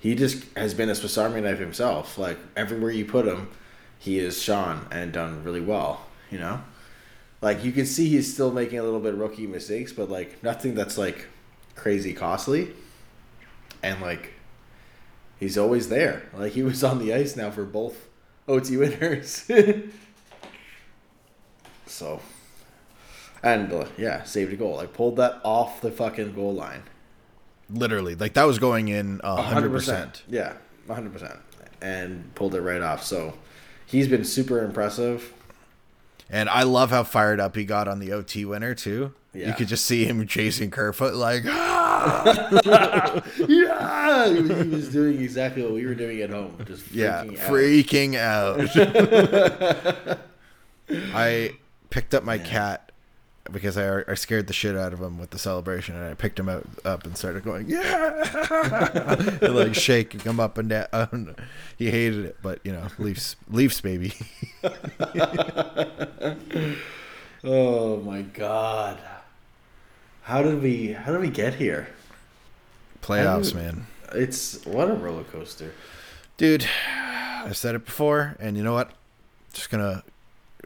he 0.00 0.16
just 0.16 0.42
has 0.56 0.74
been 0.74 0.90
a 0.90 0.96
Swiss 0.96 1.16
Army 1.16 1.40
knife 1.40 1.60
himself. 1.60 2.18
Like 2.18 2.36
everywhere 2.56 2.90
you 2.90 3.04
put 3.04 3.28
him, 3.28 3.48
he 3.96 4.18
is 4.18 4.42
shone 4.42 4.88
and 4.90 5.12
done 5.12 5.44
really 5.44 5.60
well. 5.60 6.04
You 6.28 6.38
know, 6.40 6.60
like 7.40 7.62
you 7.62 7.70
can 7.70 7.86
see 7.86 8.08
he's 8.08 8.34
still 8.34 8.50
making 8.50 8.80
a 8.80 8.82
little 8.82 8.98
bit 8.98 9.14
rookie 9.14 9.46
mistakes, 9.46 9.92
but 9.92 10.10
like 10.10 10.42
nothing 10.42 10.74
that's 10.74 10.98
like 10.98 11.26
crazy 11.76 12.12
costly, 12.12 12.72
and 13.84 14.00
like 14.00 14.32
he's 15.38 15.56
always 15.56 15.90
there. 15.90 16.28
Like 16.34 16.54
he 16.54 16.64
was 16.64 16.82
on 16.82 16.98
the 16.98 17.14
ice 17.14 17.36
now 17.36 17.52
for 17.52 17.64
both 17.64 18.07
OT 18.48 18.76
winners. 18.76 19.46
so, 21.86 22.20
and 23.42 23.72
uh, 23.72 23.86
yeah, 23.96 24.22
saved 24.24 24.52
a 24.52 24.56
goal. 24.56 24.76
Like 24.76 24.92
pulled 24.92 25.16
that 25.16 25.40
off 25.44 25.80
the 25.80 25.90
fucking 25.90 26.34
goal 26.34 26.54
line. 26.54 26.82
Literally, 27.70 28.14
like 28.14 28.34
that 28.34 28.44
was 28.44 28.58
going 28.58 28.88
in 28.88 29.20
hundred 29.22 29.70
100%. 29.70 29.72
percent. 29.72 30.22
Yeah, 30.28 30.54
100%. 30.88 31.38
And 31.80 32.34
pulled 32.34 32.54
it 32.54 32.62
right 32.62 32.80
off. 32.80 33.04
So 33.04 33.34
he's 33.86 34.08
been 34.08 34.24
super 34.24 34.64
impressive. 34.64 35.34
And 36.30 36.48
I 36.48 36.62
love 36.62 36.90
how 36.90 37.04
fired 37.04 37.40
up 37.40 37.56
he 37.56 37.64
got 37.64 37.88
on 37.88 38.00
the 38.00 38.12
OT 38.12 38.44
winner 38.44 38.74
too. 38.74 39.14
You 39.34 39.52
could 39.52 39.68
just 39.68 39.84
see 39.84 40.04
him 40.04 40.26
chasing 40.26 40.70
Kerfoot 40.70 41.14
like, 41.14 41.44
"Ah!" 41.46 43.22
Yeah, 43.48 44.28
he 44.32 44.40
was, 44.40 44.60
he 44.62 44.68
was 44.68 44.88
doing 44.88 45.20
exactly 45.20 45.62
what 45.62 45.72
we 45.72 45.84
were 45.84 45.94
doing 45.94 46.20
at 46.22 46.30
home. 46.30 46.56
Just 46.64 46.90
yeah, 46.90 47.24
freaking 47.24 48.14
out. 48.16 48.60
out. 48.76 50.18
I 51.14 51.52
picked 51.90 52.14
up 52.14 52.24
my 52.24 52.38
cat 52.38 52.90
because 53.52 53.76
I, 53.76 54.02
I 54.08 54.14
scared 54.14 54.46
the 54.46 54.52
shit 54.54 54.76
out 54.76 54.94
of 54.94 55.00
him 55.00 55.18
with 55.18 55.30
the 55.30 55.38
celebration, 55.38 55.94
and 55.94 56.04
I 56.04 56.14
picked 56.14 56.38
him 56.38 56.48
out, 56.48 56.66
up 56.84 57.04
and 57.04 57.16
started 57.16 57.44
going, 57.44 57.68
yeah, 57.68 59.38
and 59.42 59.54
like 59.54 59.74
shaking 59.74 60.20
him 60.20 60.40
up 60.40 60.56
and 60.56 60.70
down. 60.70 61.36
He 61.76 61.90
hated 61.90 62.24
it, 62.24 62.36
but 62.42 62.60
you 62.64 62.72
know, 62.72 62.86
Leafs, 62.98 63.36
Leafs, 63.50 63.80
baby. 63.82 64.14
Oh 67.44 67.98
my 67.98 68.22
god. 68.22 68.98
How 70.28 70.42
did 70.42 70.60
we 70.60 70.92
how 70.92 71.10
did 71.12 71.22
we 71.22 71.30
get 71.30 71.54
here? 71.54 71.88
Playoffs, 73.00 73.54
man. 73.54 73.86
It's 74.12 74.62
what 74.66 74.90
a 74.90 74.92
roller 74.92 75.24
coaster. 75.24 75.72
Dude, 76.36 76.66
I've 76.86 77.56
said 77.56 77.74
it 77.74 77.86
before, 77.86 78.36
and 78.38 78.54
you 78.54 78.62
know 78.62 78.74
what? 78.74 78.90
Just 79.54 79.70
gonna 79.70 80.04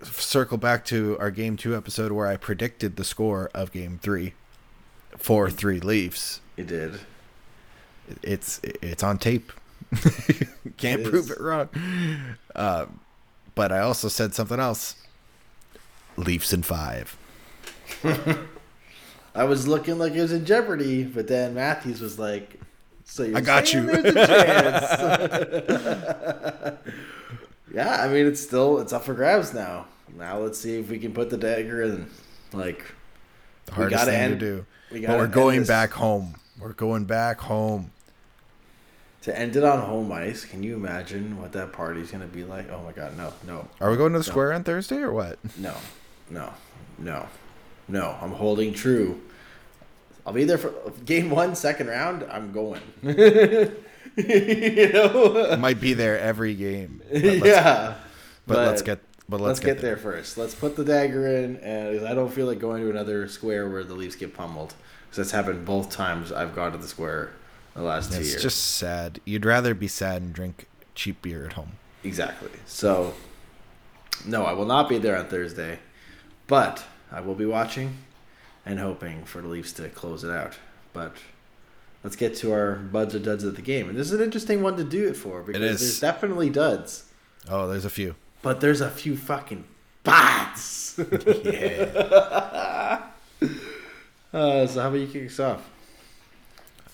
circle 0.03 0.59
back 0.59 0.85
to 0.87 1.17
our 1.21 1.31
game 1.31 1.57
two 1.57 1.77
episode 1.77 2.11
where 2.11 2.27
I 2.27 2.37
predicted 2.37 2.97
the 2.97 3.05
score 3.05 3.53
of 3.55 3.71
game 3.71 4.01
three, 4.03 4.35
four 5.17 5.49
three 5.49 5.79
Leafs. 5.79 6.41
It 6.57 6.67
did. 6.67 6.99
It's 8.21 8.61
it's 8.65 9.05
on 9.05 9.19
tape. 9.19 9.53
Can't 10.77 11.03
It 11.03 11.07
prove 11.09 11.31
it 11.31 11.41
wrong. 11.41 11.69
Um, 12.57 12.99
but 13.55 13.71
I 13.71 13.79
also 13.79 14.09
said 14.09 14.35
something 14.35 14.59
else. 14.59 14.97
Leafs 16.17 16.53
in 16.53 16.65
five. 16.65 17.17
I 19.35 19.45
was 19.45 19.67
looking 19.67 19.99
like 19.99 20.13
it 20.13 20.21
was 20.21 20.33
in 20.33 20.45
jeopardy, 20.45 21.05
but 21.05 21.27
then 21.29 21.55
Matthews 21.55 22.01
was 22.01 22.19
like, 22.19 22.61
"So 23.05 23.23
you're 23.23 23.39
I 23.39 23.41
got 23.41 23.73
you." 23.73 23.83
There's 23.87 24.15
a 24.15 24.27
chance." 24.27 25.73
yeah, 27.75 28.03
I 28.03 28.09
mean 28.09 28.27
it's 28.27 28.41
still 28.41 28.79
it's 28.81 28.93
up 28.93 29.05
for 29.05 29.15
grabs 29.15 29.55
now. 29.55 29.87
Now 30.17 30.39
let's 30.39 30.61
see 30.61 30.79
if 30.79 30.91
we 30.91 30.99
can 30.99 31.13
put 31.15 31.31
the 31.31 31.37
dagger 31.39 31.83
in. 31.83 32.07
Like 32.53 32.85
The 33.67 33.73
hardest 33.73 33.99
gotta 34.01 34.11
thing 34.11 34.21
end- 34.21 34.41
to 34.41 34.47
do. 34.47 34.67
we 34.91 35.07
But 35.07 35.17
we're 35.19 35.27
going 35.27 35.65
back 35.65 35.93
home. 35.93 36.35
We're 36.61 36.75
going 36.75 37.05
back 37.07 37.41
home. 37.41 37.91
to 39.23 39.37
end 39.39 39.57
it 39.57 39.65
on 39.65 39.81
home 39.81 40.13
ice. 40.13 40.45
Can 40.45 40.63
you 40.63 40.75
imagine 40.75 41.41
what 41.41 41.53
that 41.53 41.73
party's 41.73 42.11
gonna 42.11 42.27
be 42.27 42.45
like? 42.45 42.71
Oh 42.71 42.83
my 42.83 42.93
god, 42.93 43.17
no, 43.17 43.33
no, 43.47 43.67
Are 43.81 43.91
we 43.91 43.97
going 43.97 44.13
to 44.13 44.19
the 44.19 44.25
square 44.25 44.53
on 44.53 44.65
Thursday 44.65 44.99
or 44.99 45.13
what? 45.13 45.39
no, 45.57 45.75
no, 46.29 46.53
no, 46.99 47.27
no. 47.93 48.17
I'm 48.21 48.33
holding 48.33 48.73
true. 48.73 49.21
I'll 50.27 50.33
be 50.33 50.45
there 50.45 50.59
for 50.59 50.73
game 51.05 51.31
one, 51.31 51.55
second 51.55 51.89
round. 51.89 52.25
I'm 52.31 52.53
going. 52.53 52.81
you 53.03 54.93
know. 54.93 55.57
Might 55.59 55.81
be 55.81 55.95
there 55.95 56.19
every 56.19 56.55
game. 56.55 57.03
But 57.11 57.23
yeah. 57.23 57.95
but, 58.47 58.59
let's 58.59 58.83
get 58.83 59.01
but 59.29 59.41
let's, 59.41 59.59
let's 59.59 59.61
get 59.61 59.81
there 59.81 59.97
first. 59.97 60.37
Let's 60.39 60.55
put 60.55 60.77
the 60.77 60.85
dagger 60.85 61.27
in, 61.27 61.57
and 61.59 62.07
I 62.07 62.15
don't 62.15 62.33
feel 62.33 62.47
like 62.47 62.59
going 62.59 62.83
to 62.83 62.91
another 62.91 63.29
square 63.29 63.69
where 63.69 63.85
the 63.85 63.95
Leafs 63.95 64.17
get 64.17 64.35
pummeled. 64.35 64.75
Because 65.05 65.17
that's 65.29 65.31
happened 65.33 65.65
both 65.65 65.91
times 65.91 66.33
I've 66.33 66.55
gone 66.55 66.73
to 66.73 66.79
the 66.79 66.89
square 66.89 67.33
the 67.75 67.83
last 67.83 68.13
two 68.13 68.21
It's 68.21 68.31
years. 68.31 68.43
just 68.43 68.77
sad. 68.77 69.21
You'd 69.25 69.45
rather 69.45 69.75
be 69.75 69.89
sad 69.89 70.23
and 70.23 70.33
drink 70.33 70.69
cheap 70.95 71.23
beer 71.23 71.45
at 71.47 71.55
home. 71.55 71.73
Exactly. 72.05 72.51
So, 72.67 73.15
no, 74.27 74.45
I 74.45 74.53
will 74.53 74.67
not 74.67 74.89
be 74.89 74.99
there 74.99 75.17
on 75.17 75.27
Thursday, 75.27 75.79
but 76.47 76.85
I 77.13 77.21
will 77.21 77.35
be 77.35 77.47
watching 77.47 77.97
and 78.65 78.79
hoping 78.79 79.25
for 79.25 79.43
the 79.43 79.49
Leafs 79.49 79.73
to 79.75 79.89
close 79.89 80.25
it 80.25 80.31
out. 80.31 80.55
But 80.93 81.17
let's 82.05 82.17
get 82.17 82.37
to 82.37 82.53
our 82.53 82.75
buds 82.77 83.15
or 83.15 83.19
duds 83.19 83.45
of 83.45 83.57
the 83.57 83.63
game. 83.63 83.89
And 83.89 83.99
this 83.99 84.07
is 84.09 84.13
an 84.19 84.25
interesting 84.25 84.63
one 84.63 84.77
to 84.77 84.85
do 84.85 85.07
it 85.09 85.17
for 85.17 85.43
because 85.43 85.63
is. 85.63 85.81
there's 85.81 86.01
definitely 86.01 86.51
duds, 86.51 87.05
Oh, 87.51 87.67
there's 87.69 87.85
a 87.85 87.91
few. 87.91 88.15
but 88.41 88.61
there's 88.61 88.81
a 88.81 88.91
few 88.91 89.17
fucking 89.17 89.65
bots. 90.05 90.99
Yeah. 91.45 93.03
uh, 94.33 94.67
so, 94.67 94.81
how 94.81 94.89
about 94.89 94.95
you 95.01 95.07
kick 95.07 95.27
us 95.27 95.41
off? 95.41 95.69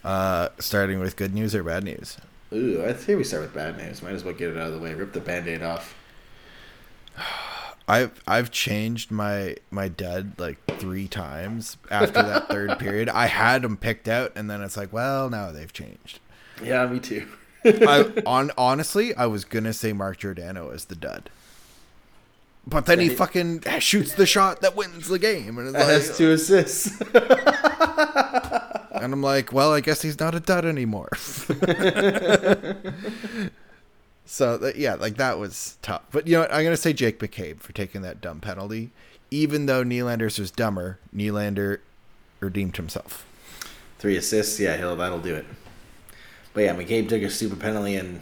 uh, 0.04 0.48
starting 0.59 1.00
with 1.00 1.16
good 1.16 1.35
news 1.35 1.54
or 1.54 1.62
bad 1.64 1.85
news. 1.85 2.16
Ooh, 2.52 2.83
I'd 2.87 2.98
say 3.00 3.14
we 3.14 3.24
start 3.24 3.42
with 3.42 3.52
bad 3.54 3.76
news. 3.76 4.02
Might 4.02 4.12
as 4.12 4.24
well 4.24 4.33
get 4.35 4.50
it 4.50 4.57
out 4.57 4.68
of 4.68 4.72
the 4.74 4.78
way. 4.78 4.94
Rip 4.94 5.12
the 5.12 5.20
band 5.20 5.48
aid 5.48 5.62
off. 5.62 5.94
I've 7.88 8.22
I've 8.27 8.51
changed 8.51 9.11
my 9.11 9.57
my 9.70 9.88
dud 9.88 10.33
like 10.38 10.59
three 10.79 11.09
times 11.09 11.79
after 11.90 12.22
that 12.22 12.48
third 12.48 12.79
period. 12.79 13.09
I 13.09 13.27
had 13.27 13.62
them 13.62 13.79
picked 13.79 14.07
out, 14.09 14.33
and 14.37 14.51
then 14.51 14.61
it's 14.61 14.77
like, 14.77 14.92
well, 14.92 15.31
now 15.31 15.51
they've 15.51 15.72
changed. 15.72 16.20
Yeah, 16.62 16.87
me 16.87 17.01
too. 17.01 17.27
I 17.64 18.12
on 18.27 18.51
honestly, 18.59 19.14
I 19.14 19.24
was 19.27 19.46
gonna 19.46 19.72
say 19.72 19.94
Mark 19.94 20.18
Giordano 20.18 20.70
as 20.70 20.85
the 20.85 20.96
dud, 20.96 21.31
but 22.66 22.85
then 22.85 23.01
he 23.01 23.09
fucking 23.09 23.62
shoots 23.79 24.12
the 24.12 24.27
shot 24.27 24.61
that 24.61 24.77
wins 24.77 25.09
the 25.09 25.18
game, 25.18 25.57
and 25.57 25.74
it's 25.74 25.85
Has 25.85 26.18
two 26.18 26.33
assists. 26.33 27.01
and 29.01 29.14
I'm 29.14 29.22
like, 29.22 29.51
well, 29.51 29.72
I 29.72 29.81
guess 29.81 30.03
he's 30.03 30.20
not 30.20 30.35
a 30.35 30.40
dud 30.40 30.66
anymore. 30.66 31.09
So 34.30 34.58
that, 34.58 34.76
yeah, 34.76 34.94
like 34.94 35.16
that 35.16 35.38
was 35.38 35.78
tough. 35.80 36.02
But 36.10 36.26
you 36.26 36.34
know, 36.34 36.40
what? 36.40 36.52
I'm 36.52 36.62
gonna 36.62 36.76
say 36.76 36.92
Jake 36.92 37.18
McCabe 37.18 37.60
for 37.60 37.72
taking 37.72 38.02
that 38.02 38.20
dumb 38.20 38.40
penalty, 38.40 38.90
even 39.30 39.64
though 39.66 39.82
Nylander's 39.82 40.38
was 40.38 40.50
dumber. 40.50 40.98
Nylander 41.16 41.78
redeemed 42.40 42.76
himself. 42.76 43.24
three 43.98 44.16
assists. 44.16 44.60
Yeah, 44.60 44.76
he'll 44.76 44.96
that'll 44.96 45.20
do 45.20 45.34
it. 45.34 45.46
But 46.52 46.62
yeah, 46.64 46.74
McCabe 46.74 47.08
took 47.08 47.22
a 47.22 47.30
stupid 47.30 47.60
penalty 47.60 47.94
and 47.96 48.20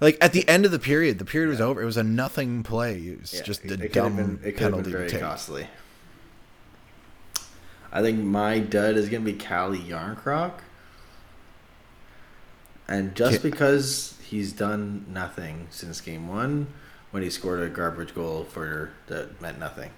Like 0.00 0.16
at 0.20 0.32
the 0.32 0.48
end 0.48 0.64
of 0.64 0.70
the 0.72 0.78
period, 0.78 1.18
the 1.18 1.24
period 1.24 1.48
was 1.50 1.60
over. 1.60 1.82
It 1.82 1.86
was 1.86 1.96
a 1.96 2.02
nothing 2.04 2.62
play. 2.62 2.98
It 2.98 3.20
was 3.20 3.32
yeah, 3.32 3.42
just 3.42 3.70
a 3.70 3.74
it 3.74 3.92
could 3.92 4.04
have 4.04 4.16
dumb 4.16 4.16
been, 4.16 4.40
it 4.42 4.56
penalty 4.56 4.92
been 4.92 4.92
very 4.92 5.08
take. 5.08 5.20
costly. 5.20 5.68
I 7.92 8.02
think 8.02 8.18
my 8.20 8.58
dud 8.60 8.96
is 8.96 9.08
gonna 9.08 9.24
be 9.24 9.32
Calle 9.34 9.76
Jarnkrok, 9.76 10.60
and 12.88 13.14
just 13.14 13.40
Okay. 13.40 13.50
because 13.50 14.14
he's 14.30 14.52
done 14.52 15.04
nothing 15.08 15.66
since 15.70 16.00
game 16.00 16.28
one, 16.28 16.68
when 17.10 17.22
he 17.22 17.30
scored 17.30 17.60
a 17.62 17.68
garbage 17.68 18.14
goal 18.14 18.44
for 18.44 18.90
that 19.08 19.40
meant 19.40 19.58
nothing, 19.58 19.90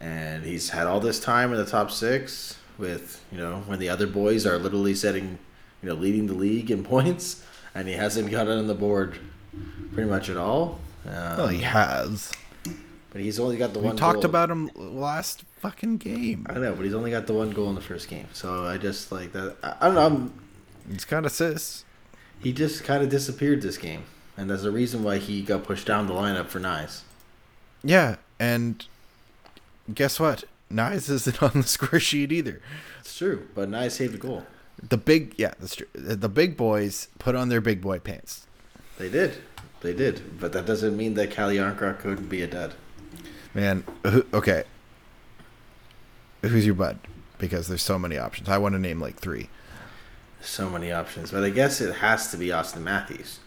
and 0.00 0.44
he's 0.44 0.70
had 0.70 0.86
all 0.86 1.00
this 1.00 1.20
time 1.20 1.52
in 1.52 1.58
the 1.58 1.66
top 1.66 1.90
six 1.90 2.56
with 2.78 3.24
you 3.32 3.38
know 3.38 3.58
when 3.66 3.78
the 3.78 3.88
other 3.88 4.06
boys 4.06 4.46
are 4.46 4.58
literally 4.58 4.94
setting, 4.94 5.38
you 5.82 5.88
know, 5.88 5.94
leading 5.94 6.26
the 6.26 6.34
league 6.34 6.70
in 6.70 6.84
points, 6.94 7.44
and 7.74 7.88
he 7.88 7.94
hasn't 7.94 8.30
got 8.30 8.46
it 8.48 8.56
on 8.58 8.66
the 8.66 8.74
board 8.74 9.18
pretty 9.94 10.08
much 10.08 10.28
at 10.30 10.36
all. 10.36 10.78
Um, 11.06 11.36
Well, 11.36 11.48
he 11.48 11.60
has. 11.62 12.32
but 13.10 13.20
he's 13.20 13.40
only 13.40 13.56
got 13.56 13.72
the 13.72 13.80
We 13.80 13.86
one. 13.86 13.96
talked 13.96 14.16
goal. 14.22 14.26
about 14.26 14.50
him 14.50 14.70
last 14.76 15.42
fucking 15.60 15.96
game. 15.96 16.46
I 16.48 16.54
know, 16.54 16.74
but 16.74 16.84
he's 16.84 16.94
only 16.94 17.10
got 17.10 17.26
the 17.26 17.32
one 17.34 17.50
goal 17.50 17.68
in 17.70 17.74
the 17.74 17.80
first 17.80 18.08
game. 18.08 18.26
So 18.32 18.64
I 18.64 18.76
just 18.78 19.10
like 19.10 19.32
that. 19.32 19.56
I, 19.62 19.74
I 19.80 19.86
don't 19.86 19.94
know. 19.94 20.06
I'm, 20.06 20.32
He's 20.90 21.04
got 21.04 21.26
assists. 21.26 21.84
He 22.40 22.52
just 22.52 22.84
kind 22.84 23.02
of 23.02 23.08
disappeared 23.08 23.62
this 23.62 23.78
game, 23.78 24.04
and 24.36 24.48
there's 24.48 24.64
a 24.64 24.70
reason 24.70 25.02
why 25.02 25.18
he 25.18 25.42
got 25.42 25.64
pushed 25.64 25.86
down 25.86 26.06
the 26.06 26.14
lineup 26.14 26.46
for 26.46 26.60
Knies. 26.60 27.02
Yeah, 27.82 28.16
and 28.38 28.84
guess 29.92 30.20
what? 30.20 30.44
Knies 30.72 31.10
isn't 31.10 31.42
on 31.42 31.52
the 31.54 31.62
score 31.62 32.00
sheet 32.00 32.32
either. 32.32 32.60
It's 33.00 33.16
true, 33.16 33.48
but 33.54 33.70
Knies 33.70 33.92
saved 33.92 34.14
a 34.14 34.18
goal. 34.18 34.44
The 34.86 34.96
big, 34.96 35.34
yeah, 35.36 35.54
that's 35.58 35.74
true. 35.74 35.88
The 35.92 36.28
big 36.28 36.56
boys 36.56 37.08
put 37.18 37.34
on 37.34 37.48
their 37.48 37.60
big 37.60 37.80
boy 37.80 37.98
pants. 37.98 38.46
They 38.98 39.08
did, 39.08 39.38
they 39.80 39.92
did, 39.92 40.38
but 40.40 40.52
that 40.52 40.66
doesn't 40.66 40.96
mean 40.96 41.14
that 41.14 41.30
Calle 41.30 41.72
couldn't 41.94 42.28
be 42.28 42.42
a 42.42 42.46
dud. 42.46 42.74
Man, 43.54 43.84
who, 44.06 44.24
okay. 44.32 44.64
Who's 46.42 46.64
your 46.64 46.76
bud? 46.76 46.98
Because 47.38 47.66
there's 47.66 47.82
so 47.82 47.98
many 47.98 48.18
options. 48.18 48.48
I 48.48 48.58
want 48.58 48.74
to 48.74 48.78
name 48.78 49.00
like 49.00 49.16
three. 49.16 49.48
So 50.40 50.70
many 50.70 50.92
options, 50.92 51.30
but 51.30 51.42
I 51.44 51.50
guess 51.50 51.80
it 51.80 51.96
has 51.96 52.30
to 52.30 52.36
be 52.36 52.48
Auston 52.48 52.82
Matthews. 52.82 53.40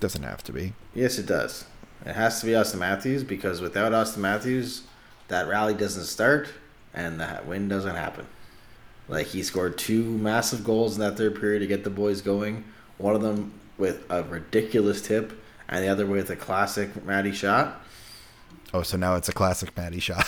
Doesn't 0.00 0.22
have 0.22 0.42
to 0.44 0.52
be. 0.52 0.74
Yes, 0.94 1.18
it 1.18 1.26
does. 1.26 1.64
It 2.06 2.14
has 2.14 2.40
to 2.40 2.46
be 2.46 2.52
Auston 2.52 2.78
Matthews 2.78 3.24
because 3.24 3.60
without 3.60 3.92
Auston 3.92 4.18
Matthews, 4.18 4.82
that 5.28 5.48
rally 5.48 5.74
doesn't 5.74 6.04
start 6.04 6.48
and 6.94 7.20
that 7.20 7.46
win 7.46 7.68
doesn't 7.68 7.96
happen. 7.96 8.26
Like 9.08 9.26
he 9.26 9.42
scored 9.42 9.78
two 9.78 10.04
massive 10.04 10.64
goals 10.64 10.94
in 10.94 11.00
that 11.00 11.16
third 11.16 11.38
period 11.40 11.60
to 11.60 11.66
get 11.66 11.84
the 11.84 11.90
boys 11.90 12.20
going. 12.20 12.64
One 12.98 13.14
of 13.14 13.22
them 13.22 13.52
with 13.78 14.04
a 14.10 14.22
ridiculous 14.22 15.02
tip, 15.02 15.32
and 15.68 15.84
the 15.84 15.88
other 15.88 16.06
with 16.06 16.30
a 16.30 16.36
classic 16.36 17.04
Matty 17.04 17.32
shot. 17.32 17.82
Oh, 18.74 18.82
so 18.82 18.96
now 18.96 19.16
it's 19.16 19.28
a 19.28 19.32
classic 19.32 19.76
Matty 19.76 20.00
shot. 20.00 20.24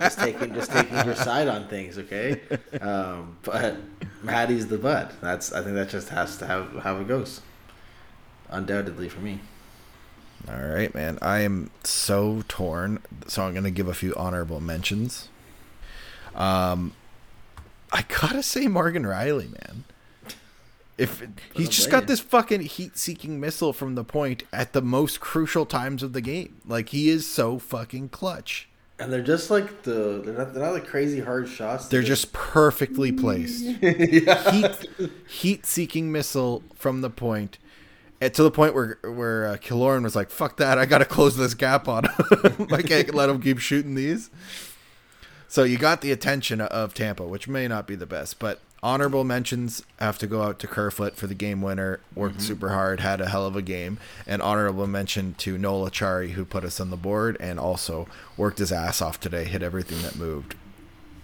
Just 0.00 0.18
taking 0.18 0.54
just 0.54 0.70
taking 0.70 1.04
your 1.04 1.14
side 1.14 1.48
on 1.48 1.68
things, 1.68 1.98
okay? 1.98 2.40
Um, 2.80 3.36
but 3.42 3.76
Matty's 4.24 4.68
the 4.68 4.78
butt. 4.78 5.12
That's 5.20 5.52
I 5.52 5.62
think 5.62 5.74
that 5.76 5.88
just 5.88 6.08
has 6.08 6.36
to 6.38 6.46
have 6.46 6.74
how 6.76 6.98
it 6.98 7.08
goes. 7.08 7.40
Undoubtedly 8.50 9.08
for 9.08 9.20
me. 9.20 9.40
All 10.48 10.66
right, 10.66 10.94
man. 10.94 11.18
I 11.22 11.40
am 11.40 11.70
so 11.84 12.42
torn. 12.48 13.00
So 13.26 13.42
I'm 13.42 13.52
going 13.52 13.64
to 13.64 13.70
give 13.70 13.88
a 13.88 13.94
few 13.94 14.14
honorable 14.14 14.60
mentions. 14.60 15.28
Um, 16.34 16.92
I 17.92 18.02
gotta 18.02 18.42
say 18.42 18.66
Morgan 18.66 19.04
Rielly, 19.04 19.52
man. 19.52 19.84
If 20.98 21.26
he's 21.54 21.68
just 21.68 21.90
got 21.90 22.02
you. 22.02 22.06
this 22.08 22.20
fucking 22.20 22.60
heat-seeking 22.60 23.40
missile 23.40 23.72
from 23.72 23.94
the 23.94 24.04
point 24.04 24.44
at 24.52 24.72
the 24.72 24.82
most 24.82 25.20
crucial 25.20 25.66
times 25.66 26.02
of 26.02 26.12
the 26.12 26.20
game, 26.20 26.60
like 26.66 26.90
he 26.90 27.08
is 27.08 27.26
so 27.26 27.58
fucking 27.58 28.10
clutch. 28.10 28.68
And 29.04 29.12
they're 29.12 29.20
just 29.20 29.50
like 29.50 29.82
the 29.82 30.22
they're 30.24 30.32
not 30.32 30.54
they're 30.54 30.62
not 30.62 30.72
like 30.72 30.86
crazy 30.86 31.20
hard 31.20 31.46
shots. 31.46 31.88
They're 31.88 32.02
just 32.02 32.32
perfectly 32.32 33.12
placed. 33.12 33.62
yeah. 33.82 34.50
Heat, 34.50 35.10
heat-seeking 35.28 36.10
missile 36.10 36.62
from 36.74 37.02
the 37.02 37.10
point, 37.10 37.58
and 38.22 38.32
to 38.32 38.42
the 38.42 38.50
point 38.50 38.74
where 38.74 38.98
where 39.02 39.46
uh, 39.46 39.56
Killorn 39.58 40.04
was 40.04 40.16
like, 40.16 40.30
"Fuck 40.30 40.56
that! 40.56 40.78
I 40.78 40.86
gotta 40.86 41.04
close 41.04 41.36
this 41.36 41.52
gap 41.52 41.86
on 41.86 42.04
him. 42.04 42.68
I 42.72 42.80
can't 42.80 43.14
let 43.14 43.28
him 43.28 43.42
keep 43.42 43.58
shooting 43.58 43.94
these." 43.94 44.30
So 45.48 45.64
you 45.64 45.76
got 45.76 46.00
the 46.00 46.10
attention 46.10 46.62
of 46.62 46.94
Tampa, 46.94 47.26
which 47.26 47.46
may 47.46 47.68
not 47.68 47.86
be 47.86 47.96
the 47.96 48.06
best, 48.06 48.38
but 48.38 48.58
honorable 48.84 49.24
mentions 49.24 49.82
have 49.98 50.18
to 50.18 50.26
go 50.28 50.42
out 50.42 50.60
to 50.60 50.68
Kerfoot 50.68 51.16
for 51.16 51.26
the 51.26 51.34
game 51.34 51.60
winner. 51.62 51.98
Worked 52.14 52.40
super 52.42 52.68
hard, 52.68 53.00
had 53.00 53.20
a 53.20 53.28
hell 53.28 53.46
of 53.46 53.56
a 53.56 53.62
game, 53.62 53.98
and 54.26 54.40
honorable 54.42 54.86
mention 54.86 55.34
to 55.38 55.58
Noel 55.58 55.90
Acciari 55.90 56.32
who 56.32 56.44
put 56.44 56.62
us 56.64 56.78
on 56.78 56.90
the 56.90 56.96
board 56.96 57.36
and 57.40 57.58
also 57.58 58.06
worked 58.36 58.58
his 58.58 58.70
ass 58.70 59.00
off 59.02 59.18
today, 59.18 59.44
hit 59.44 59.62
everything 59.62 60.02
that 60.02 60.14
moved. 60.16 60.54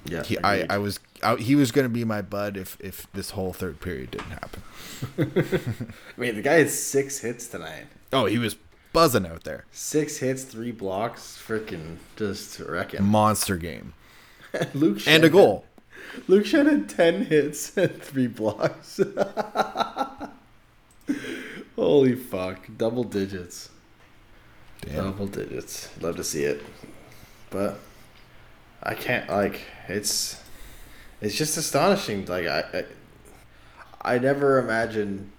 Yeah. 0.07 0.23
He, 0.25 0.39
I. 0.43 0.67
I 0.71 0.79
was 0.79 0.99
I, 1.23 1.37
he 1.37 1.55
was 1.55 1.71
going 1.71 1.85
to 1.85 1.91
be 1.93 2.05
my 2.05 2.23
bud 2.23 2.57
if 2.57 2.79
if 2.81 3.07
this 3.13 3.31
whole 3.31 3.53
third 3.53 3.81
period 3.81 4.13
didn't 4.13 4.31
happen. 4.31 4.63
I 5.19 6.21
mean, 6.21 6.37
the 6.37 6.43
guy 6.43 6.55
had 6.55 6.71
six 6.71 7.19
hits 7.19 7.47
tonight. 7.49 7.85
Oh, 8.13 8.25
he 8.25 8.39
was 8.39 8.57
buzzing 8.95 9.27
out 9.27 9.45
there. 9.45 9.67
Six 9.71 10.17
hits, 10.17 10.43
three 10.45 10.73
blocks. 10.73 11.41
Freaking 11.47 11.97
just 12.17 12.59
wrecking. 12.61 13.05
Monster 13.05 13.57
game 13.59 13.93
Luke 14.75 14.97
Mm. 14.99 15.07
and 15.09 15.25
a 15.25 15.29
Schenn- 15.29 15.33
goal. 15.33 15.65
Luke 16.29 16.45
Schenn 16.45 16.67
had 16.69 16.89
ten 16.89 17.25
hits 17.27 17.77
and 17.77 18.03
three 18.03 18.27
blocks. 18.27 19.01
Holy 21.77 22.15
fuck! 22.15 22.69
Double 22.77 23.05
digits. 23.05 23.71
Damn. 24.83 24.97
Double 24.97 25.27
digits. 25.27 25.89
Love 26.01 26.17
to 26.17 26.25
see 26.25 26.45
it, 26.45 26.63
but 27.51 27.79
I 28.83 28.95
can't. 28.95 29.29
Like 29.29 29.61
it's, 29.89 30.43
it's 31.21 31.37
just 31.37 31.57
astonishing. 31.57 32.27
Like 32.27 32.47
I, 32.47 32.85
I, 34.03 34.15
I 34.15 34.19
never 34.19 34.59
imagined 34.59 35.31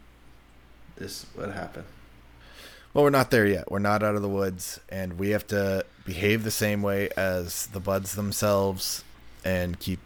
this 0.97 1.25
would 1.35 1.51
happen. 1.51 1.83
Well, 2.93 3.05
we're 3.05 3.09
not 3.09 3.31
there 3.31 3.45
yet. 3.45 3.71
We're 3.71 3.79
not 3.79 4.03
out 4.03 4.15
of 4.15 4.21
the 4.21 4.29
woods, 4.29 4.79
and 4.89 5.17
we 5.17 5.29
have 5.29 5.47
to 5.47 5.85
behave 6.05 6.43
the 6.43 6.51
same 6.51 6.81
way 6.81 7.09
as 7.15 7.67
the 7.67 7.79
buds 7.79 8.15
themselves, 8.15 9.03
and 9.45 9.79
keep 9.79 9.99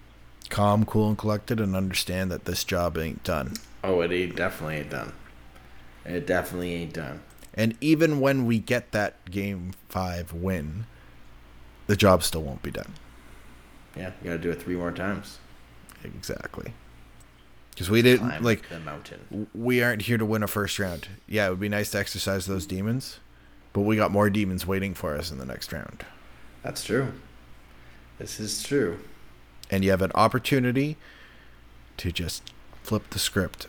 calm, 0.55 0.85
cool, 0.85 1.09
and 1.09 1.17
collected, 1.17 1.59
and 1.59 1.75
understand 1.75 2.31
that 2.31 2.45
this 2.45 2.63
job 2.63 2.97
ain't 2.97 3.21
done. 3.25 3.55
Oh, 3.83 3.99
it 3.99 4.13
ain't 4.13 4.37
definitely 4.37 4.77
ain't 4.77 4.89
done. 4.89 5.11
It 6.05 6.25
definitely 6.25 6.73
ain't 6.73 6.93
done. 6.93 7.19
And 7.53 7.75
even 7.81 8.21
when 8.21 8.45
we 8.45 8.59
get 8.59 8.93
that 8.93 9.29
game 9.29 9.73
five 9.89 10.31
win, 10.31 10.85
the 11.87 11.97
job 11.97 12.23
still 12.23 12.41
won't 12.41 12.63
be 12.63 12.71
done. 12.71 12.93
Yeah, 13.97 14.11
you 14.23 14.29
gotta 14.29 14.37
do 14.41 14.49
it 14.49 14.61
three 14.61 14.77
more 14.77 14.93
times. 14.93 15.39
Exactly. 16.05 16.73
Because 17.71 17.89
we 17.89 18.01
didn't 18.01 18.29
Climb 18.29 18.43
like 18.43 18.69
the 18.69 18.79
mountain. 18.79 19.47
we 19.53 19.83
aren't 19.83 20.03
here 20.03 20.17
to 20.17 20.25
win 20.25 20.41
a 20.41 20.47
first 20.47 20.79
round. 20.79 21.09
Yeah, 21.27 21.47
it 21.47 21.49
would 21.49 21.59
be 21.59 21.67
nice 21.67 21.91
to 21.91 21.99
exercise 21.99 22.45
those 22.45 22.65
demons, 22.65 23.19
but 23.73 23.81
we 23.81 23.97
got 23.97 24.09
more 24.09 24.29
demons 24.29 24.65
waiting 24.65 24.93
for 24.93 25.17
us 25.17 25.31
in 25.31 25.37
the 25.37 25.45
next 25.45 25.73
round. 25.73 26.05
That's 26.63 26.85
true. 26.85 27.11
This 28.19 28.39
is 28.39 28.63
true. 28.63 28.99
And 29.71 29.83
you 29.83 29.91
have 29.91 30.01
an 30.01 30.11
opportunity 30.15 30.97
to 31.97 32.11
just 32.11 32.51
flip 32.83 33.09
the 33.09 33.19
script. 33.19 33.67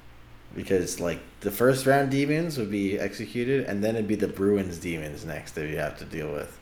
Because 0.55 1.01
like 1.01 1.21
the 1.41 1.51
first 1.51 1.87
round 1.87 2.11
demons 2.11 2.59
would 2.59 2.71
be 2.71 2.99
executed, 2.99 3.65
and 3.67 3.83
then 3.85 3.95
it'd 3.97 4.09
be 4.09 4.15
the 4.15 4.29
Bruins 4.29 4.79
demons 4.79 5.25
next 5.25 5.53
that 5.53 5.69
you 5.69 5.77
have 5.79 5.99
to 5.99 6.05
deal 6.05 6.33
with, 6.33 6.59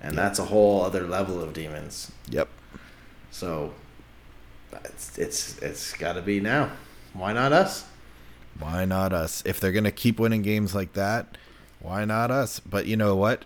and 0.00 0.14
Yeah. 0.14 0.22
that's 0.22 0.38
a 0.38 0.46
whole 0.46 0.82
other 0.82 1.06
level 1.06 1.40
of 1.42 1.52
demons. 1.52 2.10
Yep. 2.28 2.48
So 3.30 3.74
it's 4.84 5.16
it's 5.18 5.58
it's 5.58 5.92
got 5.94 6.14
to 6.14 6.22
be 6.22 6.40
now. 6.40 6.70
Why 7.12 7.32
not 7.32 7.52
us? 7.52 7.84
Why 8.58 8.84
not 8.84 9.12
us? 9.12 9.42
If 9.46 9.60
they're 9.60 9.72
going 9.72 9.84
to 9.84 9.90
keep 9.92 10.18
winning 10.18 10.42
games 10.42 10.74
like 10.74 10.94
that, 10.94 11.36
why 11.80 12.04
not 12.04 12.30
us? 12.30 12.58
But 12.60 12.86
you 12.86 12.96
know 12.96 13.14
what? 13.14 13.44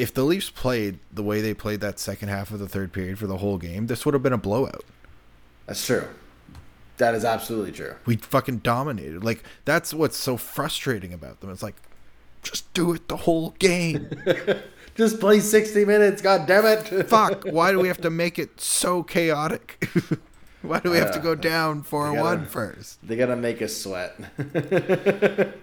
If 0.00 0.14
the 0.14 0.24
Leafs 0.24 0.48
played 0.48 0.98
the 1.12 1.22
way 1.22 1.42
they 1.42 1.52
played 1.52 1.80
that 1.82 1.98
second 1.98 2.28
half 2.30 2.50
of 2.50 2.58
the 2.58 2.68
third 2.68 2.92
period 2.92 3.18
for 3.18 3.26
the 3.26 3.36
whole 3.36 3.58
game, 3.58 3.86
this 3.86 4.06
would 4.06 4.14
have 4.14 4.22
been 4.22 4.32
a 4.32 4.38
blowout. 4.38 4.84
That's 5.66 5.84
true. 5.84 6.08
That 6.96 7.14
is 7.14 7.24
absolutely 7.24 7.72
true. 7.72 7.94
We 8.06 8.16
fucking 8.16 8.58
dominated. 8.58 9.22
Like 9.22 9.44
that's 9.64 9.92
what's 9.92 10.16
so 10.16 10.36
frustrating 10.36 11.12
about 11.12 11.40
them. 11.40 11.50
It's 11.50 11.62
like 11.62 11.76
just 12.42 12.72
do 12.72 12.94
it 12.94 13.08
the 13.08 13.18
whole 13.18 13.50
game. 13.58 14.08
Just 14.96 15.20
play 15.20 15.40
sixty 15.40 15.84
minutes. 15.84 16.20
God 16.20 16.46
damn 16.46 16.66
it! 16.66 16.86
Fuck, 17.08 17.44
why 17.44 17.70
do 17.70 17.78
we 17.78 17.88
have 17.88 18.00
to 18.00 18.10
make 18.10 18.38
it 18.38 18.60
so 18.60 19.02
chaotic? 19.02 19.86
why 20.62 20.80
do 20.80 20.90
we 20.90 20.96
have 20.96 21.12
to 21.12 21.20
uh, 21.20 21.22
go 21.22 21.34
down 21.34 21.82
4 21.82 22.06
gotta- 22.06 22.20
1 22.20 22.46
first? 22.46 22.98
They 23.06 23.16
gotta 23.16 23.36
make 23.36 23.62
us 23.62 23.76
sweat. 23.76 24.18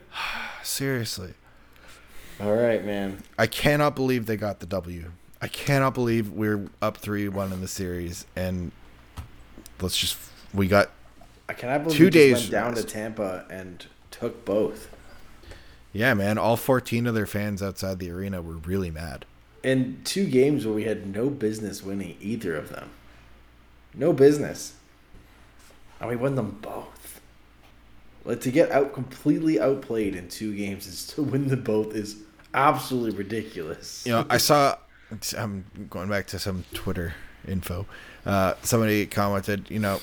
Seriously. 0.63 1.34
All 2.39 2.54
right, 2.56 2.86
man. 2.86 3.23
I 3.38 3.47
cannot 3.47 3.95
believe 3.95 4.26
they 4.28 4.38
got 4.38 4.60
the 4.60 4.65
W. 4.67 5.12
I 5.41 5.47
cannot 5.47 5.93
believe 5.93 6.32
we're 6.32 6.67
up 6.82 6.97
3 6.97 7.30
1 7.30 7.54
in 7.54 7.62
the 7.62 7.67
series 7.67 8.26
and 8.36 8.71
let's 9.82 9.97
just 9.97 10.17
we 10.54 10.67
got 10.67 10.89
I 11.50 11.54
cannot 11.54 11.84
believe 11.84 11.97
Two 11.97 12.10
days 12.10 12.36
went 12.39 12.52
down 12.52 12.76
to. 12.76 12.84
Tampa 12.84 13.45
and 13.50 13.86
took 14.12 14.45
both. 14.45 14.89
yeah, 15.93 16.13
man. 16.13 16.38
All 16.38 16.58
14 16.58 17.08
of 17.08 17.15
their 17.15 17.26
fans 17.26 17.62
outside 17.63 18.00
the 18.00 18.10
arena 18.12 18.41
were 18.41 18.58
really 18.58 18.91
mad. 18.91 19.26
In 19.63 20.02
two 20.04 20.28
games 20.28 20.65
where 20.65 20.76
we 20.76 20.84
had 20.84 21.08
no 21.08 21.30
business 21.30 21.84
winning 21.84 22.17
either 22.19 22.56
of 22.56 22.69
them. 22.69 22.89
No 23.93 24.13
business. 24.13 24.76
And 26.00 26.10
we 26.10 26.15
won 26.15 26.36
them 26.36 26.58
both. 26.62 27.21
Like 28.26 28.41
to 28.41 28.52
get 28.52 28.71
out 28.71 28.93
completely 28.93 29.60
outplayed 29.60 30.15
in 30.15 30.30
two 30.30 30.56
games 30.56 30.86
is 30.86 31.08
to 31.08 31.23
win 31.23 31.47
them 31.47 31.63
both 31.63 31.95
is 31.95 32.17
absolutely 32.54 33.18
ridiculous. 33.18 34.04
You 34.06 34.14
know, 34.14 34.26
I 34.30 34.38
saw. 34.38 34.78
I'm 35.38 35.66
going 35.90 36.10
back 36.10 36.28
to 36.28 36.40
some 36.40 36.66
Twitter 36.74 37.14
info. 37.48 37.86
Uh, 38.26 38.56
somebody 38.62 39.06
commented, 39.06 39.70
you 39.72 39.80
know, 39.80 40.02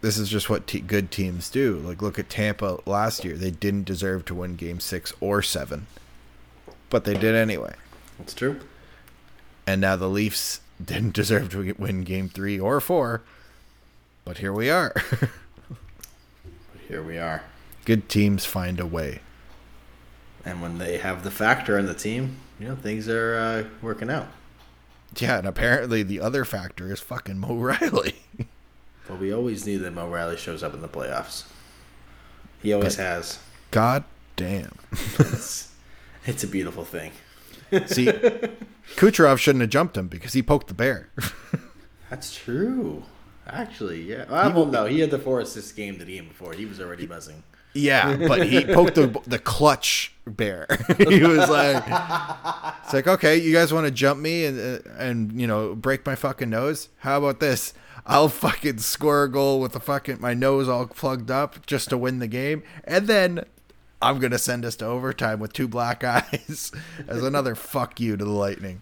this 0.00 0.16
is 0.16 0.30
just 0.30 0.48
what 0.48 0.66
te- 0.66 0.80
good 0.80 1.10
teams 1.10 1.50
do. 1.50 1.76
Like, 1.76 2.00
look 2.00 2.18
at 2.18 2.30
Tampa 2.30 2.78
last 2.86 3.22
year; 3.24 3.36
they 3.36 3.50
didn't 3.50 3.84
deserve 3.84 4.24
to 4.26 4.34
win 4.34 4.56
Game 4.56 4.80
Six 4.80 5.12
or 5.20 5.42
Seven, 5.42 5.86
but 6.88 7.04
they 7.04 7.14
did 7.14 7.34
anyway. 7.34 7.74
That's 8.18 8.32
true. 8.32 8.60
And 9.66 9.80
now 9.82 9.96
the 9.96 10.08
Leafs 10.08 10.60
didn't 10.82 11.12
deserve 11.14 11.50
to 11.50 11.74
win 11.78 12.02
Game 12.02 12.28
Three 12.30 12.58
or 12.58 12.80
Four, 12.80 13.22
but 14.24 14.38
here 14.38 14.52
we 14.52 14.70
are. 14.70 14.94
But 16.72 16.80
here 16.88 17.02
we 17.02 17.18
are. 17.18 17.42
good 17.84 18.08
teams 18.08 18.46
find 18.46 18.80
a 18.80 18.86
way. 18.86 19.20
And 20.48 20.62
when 20.62 20.78
they 20.78 20.96
have 20.96 21.24
the 21.24 21.30
factor 21.30 21.76
in 21.78 21.84
the 21.84 21.92
team, 21.92 22.38
you 22.58 22.68
know, 22.68 22.74
things 22.74 23.06
are 23.06 23.36
uh, 23.36 23.64
working 23.82 24.08
out. 24.08 24.28
Yeah, 25.18 25.36
and 25.38 25.46
apparently 25.46 26.02
the 26.02 26.20
other 26.20 26.46
factor 26.46 26.90
is 26.90 27.00
fucking 27.00 27.38
Mo 27.38 27.48
Rielly. 27.58 28.14
But 29.06 29.18
we 29.20 29.30
always 29.32 29.66
knew 29.66 29.78
that 29.80 29.92
Mo 29.92 30.08
Rielly 30.10 30.38
shows 30.38 30.62
up 30.62 30.72
in 30.72 30.80
the 30.80 30.88
playoffs. 30.88 31.44
He 32.62 32.72
always 32.72 32.96
But- 32.96 33.02
has. 33.04 33.38
God 33.70 34.04
damn. 34.36 34.72
It's, 35.18 35.70
it's 36.24 36.42
a 36.44 36.48
beautiful 36.48 36.84
thing. 36.86 37.12
See, 37.86 38.06
Kucherov 38.96 39.36
shouldn't 39.36 39.60
have 39.60 39.70
jumped 39.70 39.98
him 39.98 40.08
because 40.08 40.32
he 40.32 40.42
poked 40.42 40.68
the 40.68 40.74
bear. 40.74 41.10
That's 42.08 42.34
true. 42.34 43.02
Actually, 43.46 44.02
yeah. 44.02 44.24
Well, 44.30 44.52
well, 44.54 44.66
no, 44.66 44.86
he 44.86 45.00
had 45.00 45.10
the 45.10 45.18
four 45.18 45.40
assist 45.40 45.76
game 45.76 45.98
the 45.98 46.06
game 46.06 46.28
before. 46.28 46.54
He 46.54 46.64
was 46.64 46.80
already 46.80 47.04
buzzing. 47.06 47.42
Yeah, 47.78 48.16
but 48.16 48.46
he 48.46 48.64
poked 48.74 48.94
the 48.94 49.20
the 49.26 49.38
clutch 49.38 50.12
bear. 50.26 50.66
he 50.98 51.22
was 51.22 51.48
like, 51.48 51.84
"It's 52.84 52.92
like 52.92 53.06
okay, 53.06 53.36
you 53.36 53.52
guys 53.52 53.72
want 53.72 53.86
to 53.86 53.90
jump 53.90 54.20
me 54.20 54.44
and 54.44 54.58
uh, 54.58 54.88
and 54.98 55.40
you 55.40 55.46
know 55.46 55.74
break 55.74 56.04
my 56.04 56.14
fucking 56.14 56.50
nose? 56.50 56.88
How 56.98 57.18
about 57.18 57.40
this? 57.40 57.74
I'll 58.06 58.28
fucking 58.28 58.78
score 58.78 59.24
a 59.24 59.30
goal 59.30 59.60
with 59.60 59.72
the 59.72 59.80
fucking 59.80 60.20
my 60.20 60.34
nose 60.34 60.68
all 60.68 60.86
plugged 60.86 61.30
up 61.30 61.66
just 61.66 61.90
to 61.90 61.98
win 61.98 62.18
the 62.18 62.28
game, 62.28 62.62
and 62.84 63.06
then." 63.06 63.44
I'm 64.00 64.20
gonna 64.20 64.38
send 64.38 64.64
us 64.64 64.76
to 64.76 64.86
overtime 64.86 65.40
with 65.40 65.52
two 65.52 65.66
black 65.66 66.04
eyes 66.04 66.70
as 67.08 67.24
another 67.24 67.56
fuck 67.56 67.98
you 67.98 68.16
to 68.16 68.24
the 68.24 68.30
Lightning. 68.30 68.80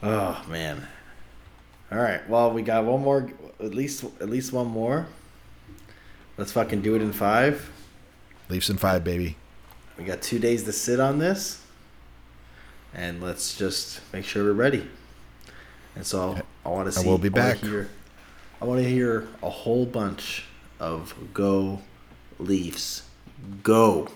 Oh 0.00 0.44
man. 0.48 0.86
All 1.92 1.98
right. 1.98 2.26
Well, 2.28 2.52
we 2.52 2.62
got 2.62 2.84
one 2.84 3.02
more. 3.02 3.28
At 3.58 3.74
least, 3.74 4.04
at 4.20 4.30
least 4.30 4.52
one 4.52 4.68
more. 4.68 5.08
Let's 6.40 6.52
fucking 6.52 6.80
do 6.80 6.94
it 6.94 7.02
in 7.02 7.12
five. 7.12 7.70
Leafs 8.48 8.70
in 8.70 8.78
five, 8.78 9.04
baby. 9.04 9.36
We 9.98 10.04
got 10.04 10.22
two 10.22 10.38
days 10.38 10.64
to 10.64 10.72
sit 10.72 10.98
on 10.98 11.18
this, 11.18 11.62
and 12.94 13.22
let's 13.22 13.58
just 13.58 14.00
make 14.10 14.24
sure 14.24 14.44
we're 14.44 14.54
ready. 14.54 14.88
And 15.94 16.06
so 16.06 16.40
I 16.64 16.70
want 16.70 16.86
to 16.86 16.92
see. 16.92 17.00
And 17.00 17.08
we'll 17.10 17.18
be 17.18 17.28
I 17.28 17.30
back. 17.30 17.58
Hear, 17.58 17.90
I 18.58 18.64
want 18.64 18.82
to 18.82 18.88
hear 18.88 19.28
a 19.42 19.50
whole 19.50 19.84
bunch 19.84 20.46
of 20.78 21.12
go 21.34 21.82
Leafs, 22.38 23.02
go. 23.62 24.08